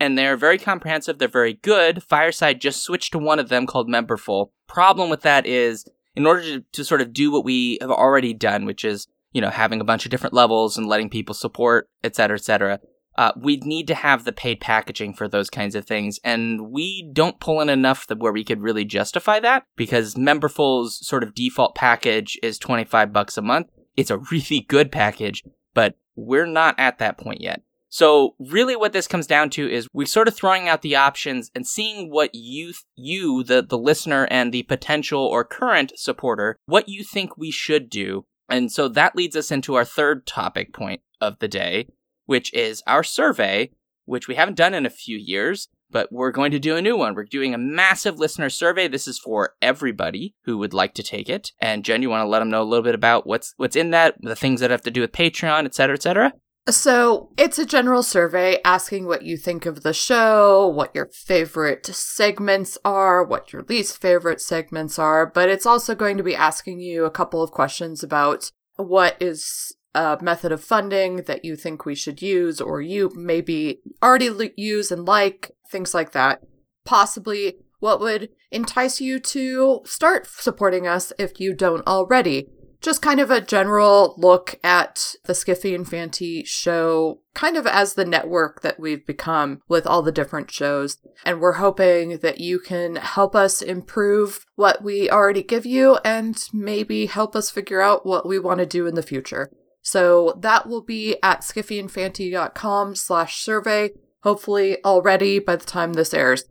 And 0.00 0.17
they're 0.17 0.37
very 0.37 0.59
comprehensive. 0.59 1.19
They're 1.19 1.29
very 1.29 1.55
good. 1.55 2.03
Fireside 2.03 2.61
just 2.61 2.83
switched 2.83 3.12
to 3.12 3.19
one 3.19 3.38
of 3.38 3.49
them 3.49 3.67
called 3.67 3.88
Memberful. 3.88 4.50
Problem 4.67 5.11
with 5.11 5.23
that 5.23 5.45
is 5.45 5.85
in 6.15 6.27
order 6.27 6.43
to, 6.43 6.65
to 6.73 6.85
sort 6.85 7.00
of 7.00 7.12
do 7.12 7.31
what 7.31 7.45
we 7.45 7.79
have 7.81 7.91
already 7.91 8.33
done, 8.33 8.65
which 8.65 8.85
is, 8.85 9.09
you 9.33 9.41
know, 9.41 9.50
having 9.50 9.81
a 9.81 9.85
bunch 9.85 10.05
of 10.05 10.11
different 10.11 10.35
levels 10.35 10.79
and 10.79 10.87
letting 10.87 11.11
people 11.11 11.35
support, 11.35 11.88
et 12.03 12.17
cetera, 12.17 12.37
et 12.37 12.45
cetera, 12.45 12.79
uh, 13.19 13.33
we'd 13.37 13.65
need 13.65 13.89
to 13.89 13.97
have 13.97 14.25
the 14.25 14.33
paid 14.33 14.61
packaging 14.61 15.13
for 15.13 15.27
those 15.27 15.51
kinds 15.51 15.75
of 15.75 15.85
things. 15.85 16.21
And 16.23 16.71
we 16.71 17.11
don't 17.13 17.41
pull 17.41 17.61
in 17.61 17.69
enough 17.69 18.07
that 18.07 18.21
where 18.21 18.33
we 18.33 18.45
could 18.45 18.63
really 18.63 18.85
justify 18.85 19.41
that 19.41 19.65
because 19.77 20.15
Memberful's 20.15 21.05
sort 21.05 21.25
of 21.25 21.35
default 21.35 21.75
package 21.75 22.39
is 22.45 22.61
25 22.61 23.13
bucks 23.13 23.37
a 23.37 23.43
month. 23.43 23.67
It's 23.97 24.13
a 24.13 24.19
really 24.31 24.61
good 24.69 24.93
package, 24.93 25.43
but 25.75 25.99
we're 26.15 26.47
not 26.47 26.77
at 26.79 26.99
that 26.99 27.19
point 27.19 27.41
yet. 27.41 27.63
So 27.89 28.37
really 28.39 28.77
what 28.77 28.93
this 28.93 29.09
comes 29.09 29.27
down 29.27 29.51
to 29.51 29.69
is 29.69 29.89
we're 29.93 30.07
sort 30.07 30.29
of 30.29 30.37
throwing 30.37 30.69
out 30.69 30.83
the 30.83 30.95
options 30.95 31.51
and 31.57 31.67
seeing 31.67 32.13
what 32.13 32.33
you, 32.35 32.73
you, 32.95 33.43
the, 33.43 33.63
the 33.63 33.79
listener 33.79 34.29
and 34.31 34.55
the 34.55 34.63
potential 34.65 35.23
or 35.23 35.43
current 35.43 35.93
supporter, 35.97 36.57
what 36.67 36.89
you 36.89 37.03
think 37.03 37.37
we 37.37 37.51
should 37.51 37.91
do. 37.91 38.27
And 38.49 38.71
so 38.71 38.87
that 38.89 39.17
leads 39.17 39.35
us 39.35 39.51
into 39.51 39.75
our 39.75 39.85
third 39.85 40.25
topic 40.25 40.73
point 40.73 41.01
of 41.21 41.39
the 41.41 41.49
day, 41.49 41.89
which 42.29 42.53
is 42.53 42.83
our 42.87 43.03
survey, 43.03 43.71
which 44.05 44.29
we 44.29 44.35
haven't 44.35 44.59
done 44.59 44.75
in 44.75 44.85
a 44.85 44.91
few 44.91 45.17
years, 45.17 45.69
but 45.91 46.13
we're 46.13 46.31
going 46.31 46.51
to 46.51 46.59
do 46.59 46.77
a 46.77 46.83
new 46.83 46.95
one. 46.95 47.15
We're 47.15 47.25
doing 47.25 47.55
a 47.55 47.59
massive 47.59 48.19
listener 48.19 48.51
survey. 48.51 48.87
This 48.87 49.09
is 49.09 49.19
for 49.19 49.55
everybody 49.63 50.35
who 50.45 50.59
would 50.59 50.75
like 50.75 50.93
to 50.95 51.03
take 51.03 51.31
it. 51.31 51.53
And 51.59 51.83
Jen, 51.83 52.03
you 52.03 52.11
want 52.11 52.27
to 52.27 52.29
let 52.29 52.41
them 52.41 52.51
know 52.51 52.61
a 52.61 52.69
little 52.69 52.83
bit 52.83 52.95
about 52.95 53.27
what's 53.27 53.55
what's 53.57 53.77
in 53.77 53.93
that, 53.93 54.17
the 54.21 54.37
things 54.37 54.61
that 54.61 54.71
have 54.71 54.83
to 54.83 54.91
do 54.91 55.01
with 55.01 55.13
Patreon, 55.13 55.65
et 55.65 55.75
cetera, 55.75 55.95
et 55.95 56.03
cetera? 56.03 56.35
So, 56.69 57.31
it's 57.39 57.59
a 57.59 57.65
general 57.65 58.03
survey 58.03 58.59
asking 58.63 59.07
what 59.07 59.23
you 59.23 59.39
think 59.39 59.65
of 59.65 59.83
the 59.83 59.95
show, 59.95 60.69
what 60.69 60.95
your 60.95 61.07
favorite 61.07 61.87
segments 61.87 62.77
are, 62.85 63.25
what 63.25 63.55
your 63.55 63.63
least 63.63 63.99
favorite 63.99 64.43
segments 64.43 64.99
are, 64.99 65.25
but 65.25 65.49
it's 65.49 65.65
also 65.65 65.95
going 65.95 66.19
to 66.19 66.23
be 66.23 66.35
asking 66.35 66.81
you 66.81 67.07
a 67.07 67.11
couple 67.11 67.43
of 67.43 67.53
questions 67.53 68.03
about 68.03 68.51
what 68.77 69.17
is 69.19 69.75
a 69.95 70.18
method 70.21 70.52
of 70.52 70.62
funding 70.62 71.23
that 71.23 71.45
you 71.45 71.57
think 71.57 71.85
we 71.85 71.95
should 71.95 72.23
use 72.23 72.61
or 72.61 72.80
you 72.80 73.11
maybe 73.14 73.80
already 74.02 74.52
use 74.57 74.90
and 74.90 75.07
like, 75.07 75.52
things 75.71 75.95
like 75.95 76.12
that. 76.12 76.42
Possibly 76.85 77.54
what 77.80 78.00
would 78.00 78.30
entice 78.50 79.00
you 79.00 79.18
to 79.21 79.80
start 79.85 80.26
supporting 80.26 80.87
us 80.87 81.12
if 81.18 81.40
you 81.40 81.54
don't 81.54 81.87
already 81.87 82.49
just 82.80 83.02
kind 83.02 83.18
of 83.18 83.30
a 83.30 83.40
general 83.40 84.14
look 84.16 84.59
at 84.62 85.14
the 85.25 85.33
Skiffy 85.33 85.75
and 85.75 85.88
Fanty 85.88 86.45
show, 86.45 87.21
kind 87.35 87.57
of 87.57 87.66
as 87.66 87.95
the 87.95 88.04
network 88.04 88.62
that 88.62 88.78
we've 88.78 89.04
become 89.04 89.62
with 89.68 89.87
all 89.87 90.02
the 90.02 90.12
different 90.12 90.50
shows. 90.50 90.99
And 91.25 91.40
we're 91.40 91.54
hoping 91.54 92.18
that 92.18 92.40
you 92.40 92.61
can 92.61 92.97
help 92.97 93.35
us 93.35 93.62
improve 93.62 94.47
what 94.54 94.83
we 94.83 95.11
already 95.11 95.42
give 95.42 95.66
you 95.66 95.99
and 96.04 96.42
maybe 96.52 97.07
help 97.07 97.35
us 97.35 97.50
figure 97.50 97.80
out 97.80 98.07
what 98.07 98.26
we 98.26 98.38
want 98.38 98.61
to 98.61 98.66
do 98.66 98.87
in 98.87 98.95
the 98.95 99.02
future. 99.02 99.50
So 99.88 100.35
that 100.38 100.68
will 100.68 100.83
be 100.83 101.16
at 101.23 101.40
skiffyandfanty.com 101.40 102.95
slash 102.95 103.40
survey, 103.42 103.92
hopefully 104.23 104.76
already 104.85 105.38
by 105.38 105.57
the 105.57 105.64
time 105.64 105.95
this 105.95 106.12
airs. 106.12 106.45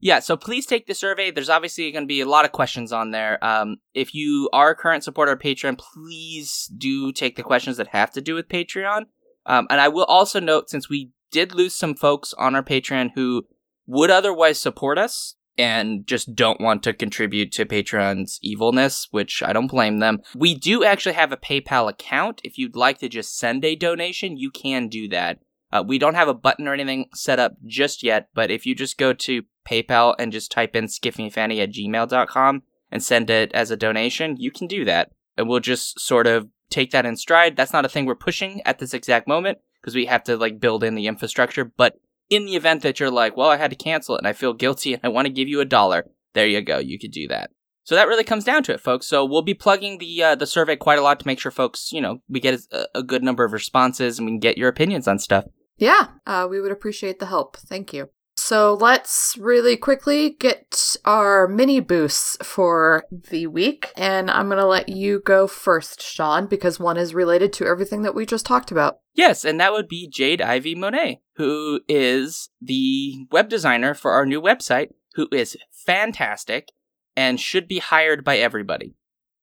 Yeah, 0.00 0.18
so 0.18 0.36
please 0.36 0.66
take 0.66 0.88
the 0.88 0.94
survey. 0.94 1.30
There's 1.30 1.48
obviously 1.48 1.92
going 1.92 2.02
to 2.02 2.08
be 2.08 2.20
a 2.20 2.28
lot 2.28 2.44
of 2.44 2.50
questions 2.50 2.92
on 2.92 3.12
there. 3.12 3.42
Um, 3.44 3.76
if 3.94 4.16
you 4.16 4.50
are 4.52 4.70
a 4.70 4.74
current 4.74 5.04
supporter 5.04 5.30
of 5.30 5.38
Patreon, 5.38 5.78
please 5.78 6.68
do 6.76 7.12
take 7.12 7.36
the 7.36 7.44
questions 7.44 7.76
that 7.76 7.86
have 7.86 8.10
to 8.14 8.20
do 8.20 8.34
with 8.34 8.48
Patreon. 8.48 9.02
Um, 9.46 9.68
and 9.70 9.80
I 9.80 9.86
will 9.86 10.06
also 10.06 10.40
note, 10.40 10.68
since 10.68 10.90
we 10.90 11.12
did 11.30 11.54
lose 11.54 11.76
some 11.76 11.94
folks 11.94 12.34
on 12.34 12.56
our 12.56 12.64
Patreon 12.64 13.10
who 13.14 13.46
would 13.86 14.10
otherwise 14.10 14.58
support 14.58 14.98
us 14.98 15.36
and 15.58 16.06
just 16.06 16.34
don't 16.34 16.60
want 16.60 16.82
to 16.82 16.92
contribute 16.92 17.52
to 17.52 17.66
Patreon's 17.66 18.38
evilness, 18.42 19.08
which 19.10 19.42
I 19.42 19.52
don't 19.52 19.70
blame 19.70 19.98
them, 19.98 20.20
we 20.34 20.54
do 20.54 20.84
actually 20.84 21.14
have 21.14 21.32
a 21.32 21.36
PayPal 21.36 21.88
account. 21.88 22.40
If 22.44 22.58
you'd 22.58 22.76
like 22.76 22.98
to 22.98 23.08
just 23.08 23.38
send 23.38 23.64
a 23.64 23.76
donation, 23.76 24.36
you 24.36 24.50
can 24.50 24.88
do 24.88 25.08
that. 25.08 25.40
Uh, 25.72 25.82
we 25.86 25.98
don't 25.98 26.14
have 26.14 26.28
a 26.28 26.34
button 26.34 26.68
or 26.68 26.74
anything 26.74 27.06
set 27.14 27.38
up 27.38 27.54
just 27.66 28.02
yet, 28.02 28.28
but 28.34 28.50
if 28.50 28.66
you 28.66 28.74
just 28.74 28.98
go 28.98 29.12
to 29.14 29.42
PayPal 29.66 30.14
and 30.18 30.32
just 30.32 30.50
type 30.50 30.76
in 30.76 30.86
skiffyfanty 30.86 31.62
at 31.62 31.72
gmail.com 31.72 32.62
and 32.90 33.02
send 33.02 33.30
it 33.30 33.52
as 33.52 33.70
a 33.70 33.76
donation, 33.76 34.36
you 34.36 34.50
can 34.50 34.66
do 34.66 34.84
that. 34.84 35.12
And 35.36 35.48
we'll 35.48 35.60
just 35.60 35.98
sort 35.98 36.26
of 36.26 36.48
take 36.68 36.90
that 36.90 37.06
in 37.06 37.16
stride. 37.16 37.56
That's 37.56 37.72
not 37.72 37.86
a 37.86 37.88
thing 37.88 38.04
we're 38.04 38.14
pushing 38.14 38.60
at 38.66 38.78
this 38.78 38.92
exact 38.92 39.26
moment 39.26 39.58
because 39.80 39.94
we 39.94 40.06
have 40.06 40.24
to 40.24 40.36
like 40.36 40.60
build 40.60 40.84
in 40.84 40.94
the 40.94 41.06
infrastructure. 41.06 41.64
But 41.64 41.96
in 42.32 42.46
the 42.46 42.56
event 42.56 42.82
that 42.82 42.98
you're 42.98 43.10
like, 43.10 43.36
well, 43.36 43.50
I 43.50 43.58
had 43.58 43.70
to 43.70 43.76
cancel 43.76 44.14
it 44.14 44.20
and 44.20 44.26
I 44.26 44.32
feel 44.32 44.54
guilty 44.54 44.94
and 44.94 45.00
I 45.04 45.08
want 45.08 45.26
to 45.26 45.32
give 45.32 45.48
you 45.48 45.60
a 45.60 45.66
dollar, 45.66 46.06
there 46.32 46.46
you 46.46 46.62
go. 46.62 46.78
You 46.78 46.98
could 46.98 47.10
do 47.10 47.28
that. 47.28 47.50
So 47.84 47.94
that 47.94 48.08
really 48.08 48.24
comes 48.24 48.44
down 48.44 48.62
to 48.64 48.72
it, 48.72 48.80
folks. 48.80 49.06
So 49.06 49.24
we'll 49.24 49.42
be 49.42 49.54
plugging 49.54 49.98
the 49.98 50.22
uh, 50.22 50.34
the 50.36 50.46
survey 50.46 50.76
quite 50.76 50.98
a 50.98 51.02
lot 51.02 51.20
to 51.20 51.26
make 51.26 51.40
sure 51.40 51.50
folks, 51.50 51.90
you 51.92 52.00
know, 52.00 52.22
we 52.28 52.40
get 52.40 52.60
a, 52.72 52.86
a 52.94 53.02
good 53.02 53.22
number 53.22 53.44
of 53.44 53.52
responses 53.52 54.18
and 54.18 54.26
we 54.26 54.32
can 54.32 54.38
get 54.38 54.56
your 54.56 54.68
opinions 54.68 55.08
on 55.08 55.18
stuff. 55.18 55.44
Yeah, 55.76 56.08
uh, 56.26 56.46
we 56.48 56.60
would 56.60 56.72
appreciate 56.72 57.18
the 57.18 57.26
help. 57.26 57.56
Thank 57.56 57.92
you. 57.92 58.08
So 58.52 58.74
let's 58.74 59.34
really 59.40 59.78
quickly 59.78 60.36
get 60.38 60.98
our 61.06 61.48
mini 61.48 61.80
boosts 61.80 62.36
for 62.42 63.06
the 63.10 63.46
week. 63.46 63.90
And 63.96 64.30
I'm 64.30 64.48
going 64.48 64.58
to 64.58 64.66
let 64.66 64.90
you 64.90 65.20
go 65.20 65.46
first, 65.46 66.02
Shaun, 66.02 66.48
because 66.48 66.78
one 66.78 66.98
is 66.98 67.14
related 67.14 67.54
to 67.54 67.66
everything 67.66 68.02
that 68.02 68.14
we 68.14 68.26
just 68.26 68.44
talked 68.44 68.70
about. 68.70 68.98
Yes, 69.14 69.46
and 69.46 69.58
that 69.58 69.72
would 69.72 69.88
be 69.88 70.06
Jade 70.06 70.42
Ivy 70.42 70.74
Monet, 70.74 71.22
who 71.36 71.80
is 71.88 72.50
the 72.60 73.26
web 73.32 73.48
designer 73.48 73.94
for 73.94 74.10
our 74.10 74.26
new 74.26 74.42
website, 74.42 74.88
who 75.14 75.28
is 75.32 75.56
fantastic 75.70 76.72
and 77.16 77.40
should 77.40 77.66
be 77.66 77.78
hired 77.78 78.22
by 78.22 78.36
everybody. 78.36 78.96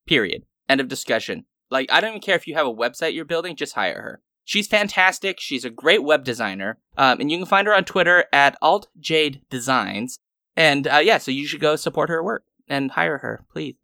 Period. 0.05 0.43
End 0.69 0.81
of 0.81 0.87
discussion. 0.87 1.45
Like, 1.71 1.91
I 1.91 1.99
don't 1.99 2.11
even 2.11 2.21
care 2.21 2.35
if 2.35 2.45
you 2.45 2.53
have 2.53 2.67
a 2.67 2.71
website 2.71 3.15
you're 3.15 3.25
building, 3.25 3.55
just 3.55 3.73
hire 3.73 4.03
her. 4.03 4.21
She's 4.49 4.65
fantastic. 4.65 5.39
She's 5.39 5.63
a 5.63 5.69
great 5.69 6.01
web 6.03 6.23
designer. 6.23 6.79
Um, 6.97 7.19
and 7.19 7.29
you 7.29 7.37
can 7.37 7.45
find 7.45 7.67
her 7.67 7.75
on 7.75 7.85
Twitter 7.85 8.25
at 8.33 8.59
altjadedesigns. 8.63 10.17
And 10.55 10.87
uh, 10.87 11.01
yeah, 11.03 11.19
so 11.19 11.29
you 11.29 11.45
should 11.45 11.61
go 11.61 11.75
support 11.75 12.09
her 12.09 12.23
work 12.23 12.45
and 12.67 12.89
hire 12.89 13.19
her, 13.19 13.45
please. 13.53 13.75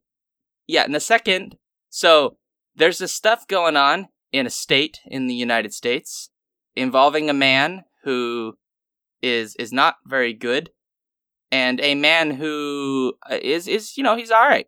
Yeah, 0.65 0.83
and 0.83 0.95
the 0.95 0.99
second, 0.99 1.57
so 1.91 2.37
there's 2.75 2.97
this 2.97 3.13
stuff 3.13 3.47
going 3.47 3.77
on 3.77 4.07
in 4.31 4.47
a 4.47 4.49
state 4.49 5.01
in 5.05 5.27
the 5.27 5.35
United 5.35 5.71
States 5.71 6.31
involving 6.75 7.29
a 7.29 7.33
man 7.33 7.83
who 8.03 8.57
is 9.21 9.55
is 9.57 9.71
not 9.71 9.97
very 10.07 10.33
good 10.33 10.71
and 11.51 11.79
a 11.79 11.93
man 11.93 12.31
who 12.31 13.13
uh, 13.29 13.37
is 13.39 13.67
is 13.67 13.97
you 13.97 14.03
know 14.03 14.15
he's 14.15 14.31
all 14.31 14.49
right. 14.49 14.65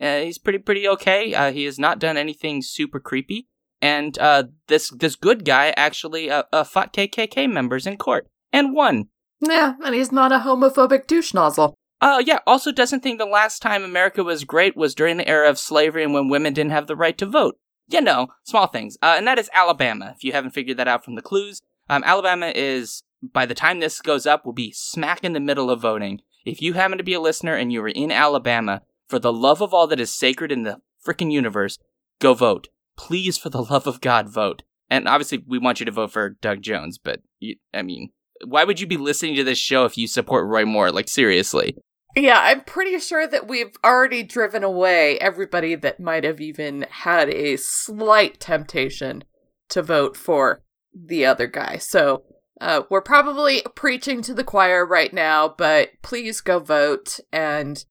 Uh, 0.00 0.18
he's 0.22 0.38
pretty 0.38 0.58
pretty 0.58 0.88
okay. 0.88 1.32
Uh, 1.32 1.52
he 1.52 1.62
has 1.62 1.78
not 1.78 2.00
done 2.00 2.16
anything 2.16 2.60
super 2.60 2.98
creepy, 2.98 3.46
and 3.82 4.16
uh, 4.18 4.44
this 4.68 4.90
this 4.90 5.16
good 5.16 5.44
guy 5.44 5.74
actually 5.76 6.30
uh, 6.30 6.44
uh, 6.52 6.64
fought 6.64 6.94
KKK 6.94 7.50
members 7.50 7.86
in 7.86 7.98
court 7.98 8.28
and 8.52 8.74
won. 8.74 9.08
Yeah, 9.40 9.74
and 9.84 9.94
he's 9.94 10.12
not 10.12 10.32
a 10.32 10.38
homophobic 10.38 11.08
douche 11.08 11.34
nozzle. 11.34 11.74
Uh, 12.00 12.22
yeah. 12.24 12.38
Also, 12.46 12.72
doesn't 12.72 13.00
think 13.00 13.18
the 13.18 13.26
last 13.26 13.60
time 13.60 13.82
America 13.82 14.22
was 14.24 14.44
great 14.44 14.76
was 14.76 14.94
during 14.94 15.16
the 15.16 15.28
era 15.28 15.50
of 15.50 15.58
slavery 15.58 16.04
and 16.04 16.14
when 16.14 16.28
women 16.28 16.52
didn't 16.52 16.72
have 16.72 16.86
the 16.86 16.96
right 16.96 17.18
to 17.18 17.26
vote. 17.26 17.58
You 17.88 18.00
know, 18.00 18.28
small 18.44 18.68
things. 18.68 18.96
Uh, 19.02 19.14
and 19.18 19.26
that 19.26 19.38
is 19.38 19.50
Alabama. 19.52 20.12
If 20.16 20.24
you 20.24 20.32
haven't 20.32 20.52
figured 20.52 20.76
that 20.78 20.88
out 20.88 21.04
from 21.04 21.16
the 21.16 21.22
clues, 21.22 21.60
um, 21.90 22.04
Alabama 22.04 22.52
is 22.54 23.02
by 23.22 23.46
the 23.46 23.54
time 23.54 23.80
this 23.80 24.00
goes 24.00 24.26
up 24.26 24.46
will 24.46 24.52
be 24.52 24.72
smack 24.72 25.24
in 25.24 25.32
the 25.32 25.40
middle 25.40 25.70
of 25.70 25.80
voting. 25.80 26.20
If 26.44 26.62
you 26.62 26.72
happen 26.72 26.98
to 26.98 27.04
be 27.04 27.14
a 27.14 27.20
listener 27.20 27.54
and 27.54 27.72
you 27.72 27.82
are 27.82 27.88
in 27.88 28.10
Alabama, 28.10 28.82
for 29.08 29.18
the 29.18 29.32
love 29.32 29.60
of 29.60 29.74
all 29.74 29.86
that 29.88 30.00
is 30.00 30.12
sacred 30.12 30.50
in 30.50 30.62
the 30.62 30.80
freaking 31.04 31.30
universe, 31.30 31.78
go 32.18 32.34
vote 32.34 32.68
please, 32.96 33.38
for 33.38 33.48
the 33.48 33.62
love 33.62 33.86
of 33.86 34.00
God, 34.00 34.28
vote. 34.28 34.62
And 34.90 35.08
obviously, 35.08 35.42
we 35.46 35.58
want 35.58 35.80
you 35.80 35.86
to 35.86 35.92
vote 35.92 36.12
for 36.12 36.36
Doug 36.40 36.62
Jones, 36.62 36.98
but 36.98 37.20
you, 37.40 37.56
I 37.72 37.82
mean, 37.82 38.10
why 38.44 38.64
would 38.64 38.80
you 38.80 38.86
be 38.86 38.96
listening 38.96 39.36
to 39.36 39.44
this 39.44 39.58
show 39.58 39.84
if 39.84 39.96
you 39.96 40.06
support 40.06 40.46
Roy 40.46 40.64
Moore? 40.64 40.90
Like, 40.90 41.08
seriously. 41.08 41.76
Yeah, 42.14 42.40
I'm 42.40 42.60
pretty 42.62 42.98
sure 42.98 43.26
that 43.26 43.48
we've 43.48 43.74
already 43.82 44.22
driven 44.22 44.62
away 44.62 45.18
everybody 45.18 45.74
that 45.76 45.98
might 45.98 46.24
have 46.24 46.40
even 46.40 46.86
had 46.90 47.30
a 47.30 47.56
slight 47.56 48.38
temptation 48.38 49.24
to 49.70 49.82
vote 49.82 50.16
for 50.16 50.62
the 50.94 51.24
other 51.24 51.46
guy. 51.46 51.78
So, 51.78 52.24
uh, 52.60 52.82
we're 52.90 53.00
probably 53.00 53.62
preaching 53.74 54.20
to 54.22 54.34
the 54.34 54.44
choir 54.44 54.84
right 54.84 55.12
now, 55.12 55.48
but 55.56 55.90
please 56.02 56.40
go 56.42 56.58
vote 56.58 57.18
and 57.32 57.84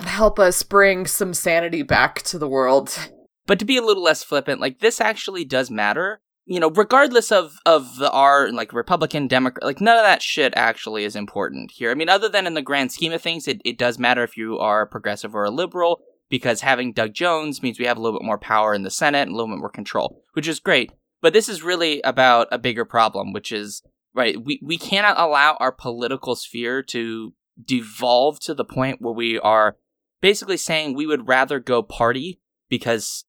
help 0.00 0.38
us 0.38 0.62
bring 0.62 1.06
some 1.06 1.34
sanity 1.34 1.82
back 1.82 2.22
to 2.22 2.38
the 2.38 2.48
world. 2.48 3.10
But 3.50 3.58
to 3.58 3.64
be 3.64 3.76
a 3.76 3.82
little 3.82 4.04
less 4.04 4.22
flippant, 4.22 4.60
like 4.60 4.78
this 4.78 5.00
actually 5.00 5.44
does 5.44 5.72
matter. 5.72 6.20
You 6.44 6.60
know, 6.60 6.70
regardless 6.70 7.32
of 7.32 7.58
of 7.66 7.96
the 7.96 8.08
R 8.08 8.52
like 8.52 8.72
Republican, 8.72 9.26
Democrat, 9.26 9.64
like 9.64 9.80
none 9.80 9.98
of 9.98 10.04
that 10.04 10.22
shit 10.22 10.52
actually 10.54 11.02
is 11.02 11.16
important 11.16 11.72
here. 11.72 11.90
I 11.90 11.94
mean, 11.94 12.08
other 12.08 12.28
than 12.28 12.46
in 12.46 12.54
the 12.54 12.62
grand 12.62 12.92
scheme 12.92 13.10
of 13.10 13.20
things, 13.20 13.48
it, 13.48 13.60
it 13.64 13.76
does 13.76 13.98
matter 13.98 14.22
if 14.22 14.36
you 14.36 14.56
are 14.60 14.82
a 14.82 14.86
progressive 14.86 15.34
or 15.34 15.42
a 15.42 15.50
liberal, 15.50 16.00
because 16.28 16.60
having 16.60 16.92
Doug 16.92 17.12
Jones 17.12 17.60
means 17.60 17.76
we 17.76 17.86
have 17.86 17.96
a 17.96 18.00
little 18.00 18.20
bit 18.20 18.24
more 18.24 18.38
power 18.38 18.72
in 18.72 18.84
the 18.84 18.88
Senate 18.88 19.22
and 19.22 19.32
a 19.32 19.34
little 19.34 19.52
bit 19.52 19.58
more 19.58 19.68
control, 19.68 20.22
which 20.34 20.46
is 20.46 20.60
great. 20.60 20.92
But 21.20 21.32
this 21.32 21.48
is 21.48 21.60
really 21.60 22.00
about 22.02 22.46
a 22.52 22.58
bigger 22.58 22.84
problem, 22.84 23.32
which 23.32 23.50
is 23.50 23.82
right, 24.14 24.40
we, 24.40 24.60
we 24.62 24.78
cannot 24.78 25.18
allow 25.18 25.56
our 25.58 25.72
political 25.72 26.36
sphere 26.36 26.84
to 26.84 27.34
devolve 27.60 28.38
to 28.42 28.54
the 28.54 28.64
point 28.64 29.02
where 29.02 29.12
we 29.12 29.40
are 29.40 29.76
basically 30.20 30.56
saying 30.56 30.94
we 30.94 31.08
would 31.08 31.26
rather 31.26 31.58
go 31.58 31.82
party 31.82 32.40
because 32.68 33.24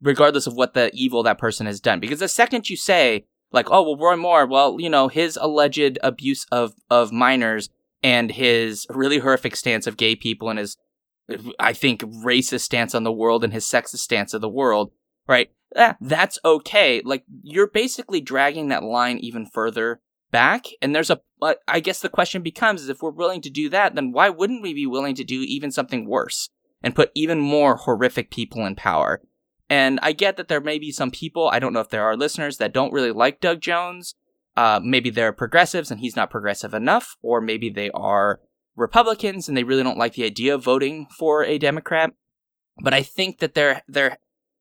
regardless 0.00 0.46
of 0.46 0.54
what 0.54 0.74
the 0.74 0.90
evil 0.94 1.22
that 1.22 1.38
person 1.38 1.66
has 1.66 1.80
done. 1.80 2.00
Because 2.00 2.20
the 2.20 2.28
second 2.28 2.68
you 2.70 2.76
say, 2.76 3.26
like, 3.52 3.70
oh, 3.70 3.82
well, 3.82 3.96
Roy 3.96 4.16
Moore, 4.16 4.46
well, 4.46 4.76
you 4.80 4.88
know, 4.88 5.08
his 5.08 5.38
alleged 5.40 5.98
abuse 6.02 6.46
of, 6.50 6.74
of 6.90 7.12
minors 7.12 7.68
and 8.02 8.32
his 8.32 8.86
really 8.90 9.18
horrific 9.18 9.56
stance 9.56 9.86
of 9.86 9.96
gay 9.96 10.16
people 10.16 10.50
and 10.50 10.58
his, 10.58 10.76
I 11.58 11.72
think, 11.72 12.02
racist 12.02 12.60
stance 12.60 12.94
on 12.94 13.04
the 13.04 13.12
world 13.12 13.44
and 13.44 13.52
his 13.52 13.64
sexist 13.64 13.98
stance 13.98 14.34
of 14.34 14.40
the 14.40 14.48
world, 14.48 14.92
right? 15.28 15.50
Eh, 15.76 15.94
that's 16.00 16.38
okay. 16.44 17.02
Like, 17.04 17.24
you're 17.42 17.68
basically 17.68 18.20
dragging 18.20 18.68
that 18.68 18.82
line 18.82 19.18
even 19.18 19.46
further 19.46 20.00
back. 20.30 20.66
And 20.80 20.94
there's 20.94 21.10
a, 21.10 21.20
I 21.68 21.80
guess 21.80 22.00
the 22.00 22.08
question 22.08 22.42
becomes 22.42 22.82
is 22.82 22.88
if 22.88 23.02
we're 23.02 23.10
willing 23.10 23.42
to 23.42 23.50
do 23.50 23.68
that, 23.68 23.94
then 23.94 24.12
why 24.12 24.30
wouldn't 24.30 24.62
we 24.62 24.74
be 24.74 24.86
willing 24.86 25.14
to 25.16 25.24
do 25.24 25.42
even 25.42 25.70
something 25.70 26.06
worse 26.06 26.48
and 26.82 26.96
put 26.96 27.12
even 27.14 27.38
more 27.38 27.76
horrific 27.76 28.30
people 28.30 28.66
in 28.66 28.74
power? 28.74 29.20
And 29.72 29.98
I 30.02 30.12
get 30.12 30.36
that 30.36 30.48
there 30.48 30.60
may 30.60 30.78
be 30.78 30.92
some 30.92 31.10
people, 31.10 31.48
I 31.50 31.58
don't 31.58 31.72
know 31.72 31.80
if 31.80 31.88
there 31.88 32.04
are 32.04 32.14
listeners 32.14 32.58
that 32.58 32.74
don't 32.74 32.92
really 32.92 33.10
like 33.10 33.40
Doug 33.40 33.62
Jones. 33.62 34.14
Uh, 34.54 34.78
maybe 34.84 35.08
they're 35.08 35.32
progressives 35.32 35.90
and 35.90 35.98
he's 35.98 36.14
not 36.14 36.28
progressive 36.28 36.74
enough, 36.74 37.16
or 37.22 37.40
maybe 37.40 37.70
they 37.70 37.90
are 37.92 38.40
Republicans 38.76 39.48
and 39.48 39.56
they 39.56 39.64
really 39.64 39.82
don't 39.82 39.96
like 39.96 40.12
the 40.12 40.26
idea 40.26 40.54
of 40.54 40.62
voting 40.62 41.06
for 41.18 41.42
a 41.42 41.56
Democrat. 41.56 42.12
But 42.82 42.92
I 42.92 43.02
think 43.02 43.38
that 43.38 43.54
there, 43.54 43.80
there, 43.88 44.18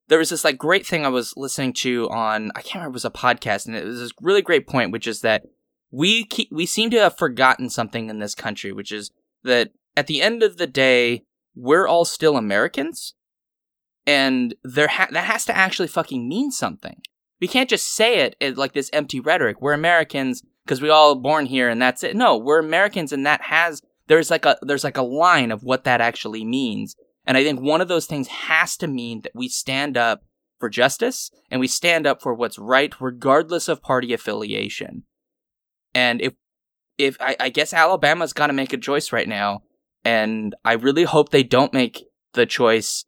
there 0.07 0.17
was 0.17 0.29
this 0.29 0.45
like 0.45 0.57
great 0.57 0.87
thing 0.87 1.05
I 1.05 1.09
was 1.09 1.33
listening 1.35 1.73
to 1.73 2.09
on, 2.09 2.49
I 2.55 2.61
can't 2.61 2.75
remember, 2.75 2.93
it 2.93 3.03
was 3.03 3.03
a 3.03 3.09
podcast, 3.09 3.67
and 3.67 3.75
it 3.75 3.83
was 3.83 3.99
this 3.99 4.13
really 4.21 4.41
great 4.41 4.65
point, 4.65 4.93
which 4.93 5.07
is 5.07 5.19
that 5.23 5.43
we 5.91 6.23
keep, 6.23 6.47
we 6.53 6.65
seem 6.65 6.89
to 6.89 7.01
have 7.01 7.17
forgotten 7.17 7.69
something 7.69 8.09
in 8.09 8.19
this 8.19 8.33
country, 8.33 8.71
which 8.71 8.93
is 8.93 9.11
that 9.43 9.71
at 9.97 10.07
the 10.07 10.21
end 10.21 10.41
of 10.41 10.55
the 10.55 10.67
day, 10.67 11.25
we're 11.53 11.85
all 11.85 12.05
still 12.05 12.37
Americans 12.37 13.13
and 14.05 14.55
there 14.63 14.87
ha- 14.87 15.09
that 15.11 15.25
has 15.25 15.45
to 15.45 15.55
actually 15.55 15.87
fucking 15.87 16.27
mean 16.27 16.51
something. 16.51 17.01
We 17.39 17.47
can't 17.47 17.69
just 17.69 17.93
say 17.93 18.19
it 18.19 18.57
like 18.57 18.73
this 18.73 18.89
empty 18.93 19.19
rhetoric. 19.19 19.61
We're 19.61 19.73
Americans 19.73 20.43
because 20.65 20.81
we 20.81 20.89
all 20.89 21.15
born 21.15 21.47
here 21.47 21.69
and 21.69 21.81
that's 21.81 22.03
it. 22.03 22.15
No, 22.15 22.37
we're 22.37 22.59
Americans 22.59 23.11
and 23.11 23.25
that 23.25 23.41
has 23.41 23.81
there's 24.07 24.29
like 24.29 24.45
a 24.45 24.57
there's 24.61 24.83
like 24.83 24.97
a 24.97 25.03
line 25.03 25.51
of 25.51 25.63
what 25.63 25.83
that 25.85 26.01
actually 26.01 26.45
means. 26.45 26.95
And 27.25 27.37
I 27.37 27.43
think 27.43 27.61
one 27.61 27.81
of 27.81 27.87
those 27.87 28.05
things 28.05 28.27
has 28.27 28.77
to 28.77 28.87
mean 28.87 29.21
that 29.21 29.33
we 29.35 29.47
stand 29.47 29.97
up 29.97 30.23
for 30.59 30.69
justice 30.69 31.31
and 31.49 31.59
we 31.59 31.67
stand 31.67 32.05
up 32.05 32.21
for 32.21 32.33
what's 32.33 32.59
right 32.59 32.93
regardless 32.99 33.67
of 33.67 33.81
party 33.81 34.13
affiliation. 34.13 35.03
And 35.93 36.21
if 36.21 36.33
if 36.97 37.17
I, 37.19 37.35
I 37.39 37.49
guess 37.49 37.73
Alabama's 37.73 38.33
got 38.33 38.47
to 38.47 38.53
make 38.53 38.73
a 38.73 38.77
choice 38.77 39.11
right 39.11 39.27
now, 39.27 39.63
and 40.05 40.55
I 40.63 40.73
really 40.73 41.03
hope 41.03 41.29
they 41.29 41.43
don't 41.43 41.73
make 41.73 42.05
the 42.33 42.45
choice 42.45 43.05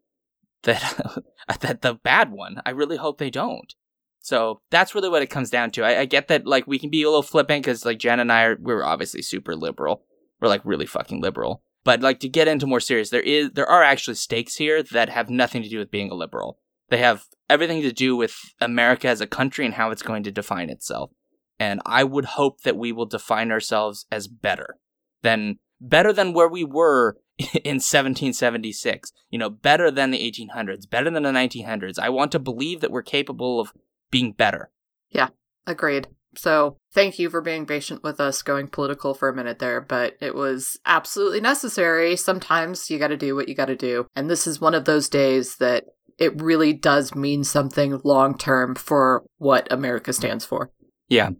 that 0.63 1.23
that 1.61 1.81
the 1.81 1.95
bad 1.95 2.31
one. 2.31 2.61
I 2.65 2.71
really 2.71 2.97
hope 2.97 3.17
they 3.17 3.29
don't. 3.29 3.73
So 4.21 4.61
that's 4.71 4.95
really 4.95 5.09
what 5.09 5.21
it 5.21 5.29
comes 5.29 5.49
down 5.49 5.71
to. 5.71 5.83
I, 5.83 6.01
I 6.01 6.05
get 6.05 6.29
that 6.29 6.47
like 6.47 6.65
we 6.65 6.79
can 6.79 6.89
be 6.89 7.03
a 7.03 7.07
little 7.07 7.23
flippant 7.23 7.63
because 7.63 7.85
like 7.85 7.99
Jen 7.99 8.19
and 8.19 8.31
I 8.31 8.43
are 8.43 8.57
we're 8.59 8.83
obviously 8.83 9.21
super 9.21 9.55
liberal. 9.55 10.05
We're 10.39 10.47
like 10.47 10.61
really 10.63 10.85
fucking 10.85 11.21
liberal. 11.21 11.61
But 11.83 12.01
like 12.01 12.21
to 12.21 12.29
get 12.29 12.47
into 12.47 12.65
more 12.65 12.79
serious, 12.79 13.09
there 13.09 13.21
is 13.21 13.51
there 13.51 13.69
are 13.69 13.83
actually 13.83 14.15
stakes 14.15 14.55
here 14.55 14.81
that 14.83 15.09
have 15.09 15.29
nothing 15.29 15.61
to 15.63 15.69
do 15.69 15.77
with 15.77 15.91
being 15.91 16.09
a 16.09 16.15
liberal. 16.15 16.59
They 16.89 16.97
have 16.97 17.25
everything 17.49 17.81
to 17.81 17.91
do 17.91 18.15
with 18.15 18.35
America 18.61 19.07
as 19.07 19.19
a 19.19 19.27
country 19.27 19.65
and 19.65 19.73
how 19.73 19.91
it's 19.91 20.01
going 20.01 20.23
to 20.23 20.31
define 20.31 20.69
itself. 20.69 21.11
And 21.59 21.81
I 21.85 22.03
would 22.03 22.25
hope 22.25 22.61
that 22.61 22.77
we 22.77 22.91
will 22.91 23.05
define 23.05 23.51
ourselves 23.51 24.05
as 24.11 24.27
better 24.27 24.77
than 25.21 25.59
better 25.81 26.13
than 26.13 26.33
where 26.33 26.47
we 26.47 26.63
were 26.63 27.17
in 27.39 27.75
1776. 27.75 29.11
You 29.29 29.39
know, 29.39 29.49
better 29.49 29.89
than 29.89 30.11
the 30.11 30.19
1800s, 30.19 30.89
better 30.89 31.09
than 31.09 31.23
the 31.23 31.29
1900s. 31.29 31.99
I 31.99 32.09
want 32.09 32.31
to 32.33 32.39
believe 32.39 32.81
that 32.81 32.91
we're 32.91 33.01
capable 33.01 33.59
of 33.59 33.73
being 34.11 34.31
better. 34.31 34.69
Yeah, 35.09 35.29
agreed. 35.65 36.07
So, 36.35 36.77
thank 36.93 37.19
you 37.19 37.29
for 37.29 37.41
being 37.41 37.65
patient 37.65 38.03
with 38.03 38.19
us 38.19 38.41
going 38.41 38.67
political 38.67 39.13
for 39.13 39.29
a 39.29 39.35
minute 39.35 39.59
there, 39.59 39.79
but 39.81 40.15
it 40.19 40.33
was 40.33 40.79
absolutely 40.85 41.41
necessary. 41.41 42.15
Sometimes 42.15 42.89
you 42.89 42.97
got 42.97 43.09
to 43.09 43.17
do 43.17 43.35
what 43.35 43.47
you 43.47 43.55
got 43.55 43.65
to 43.65 43.75
do. 43.75 44.07
And 44.15 44.29
this 44.29 44.47
is 44.47 44.59
one 44.59 44.73
of 44.73 44.85
those 44.85 45.09
days 45.09 45.57
that 45.57 45.85
it 46.17 46.41
really 46.41 46.73
does 46.73 47.13
mean 47.13 47.43
something 47.43 47.99
long 48.03 48.37
term 48.37 48.75
for 48.75 49.23
what 49.37 49.71
America 49.71 50.11
stands 50.13 50.45
for. 50.45 50.71
Yeah. 51.07 51.31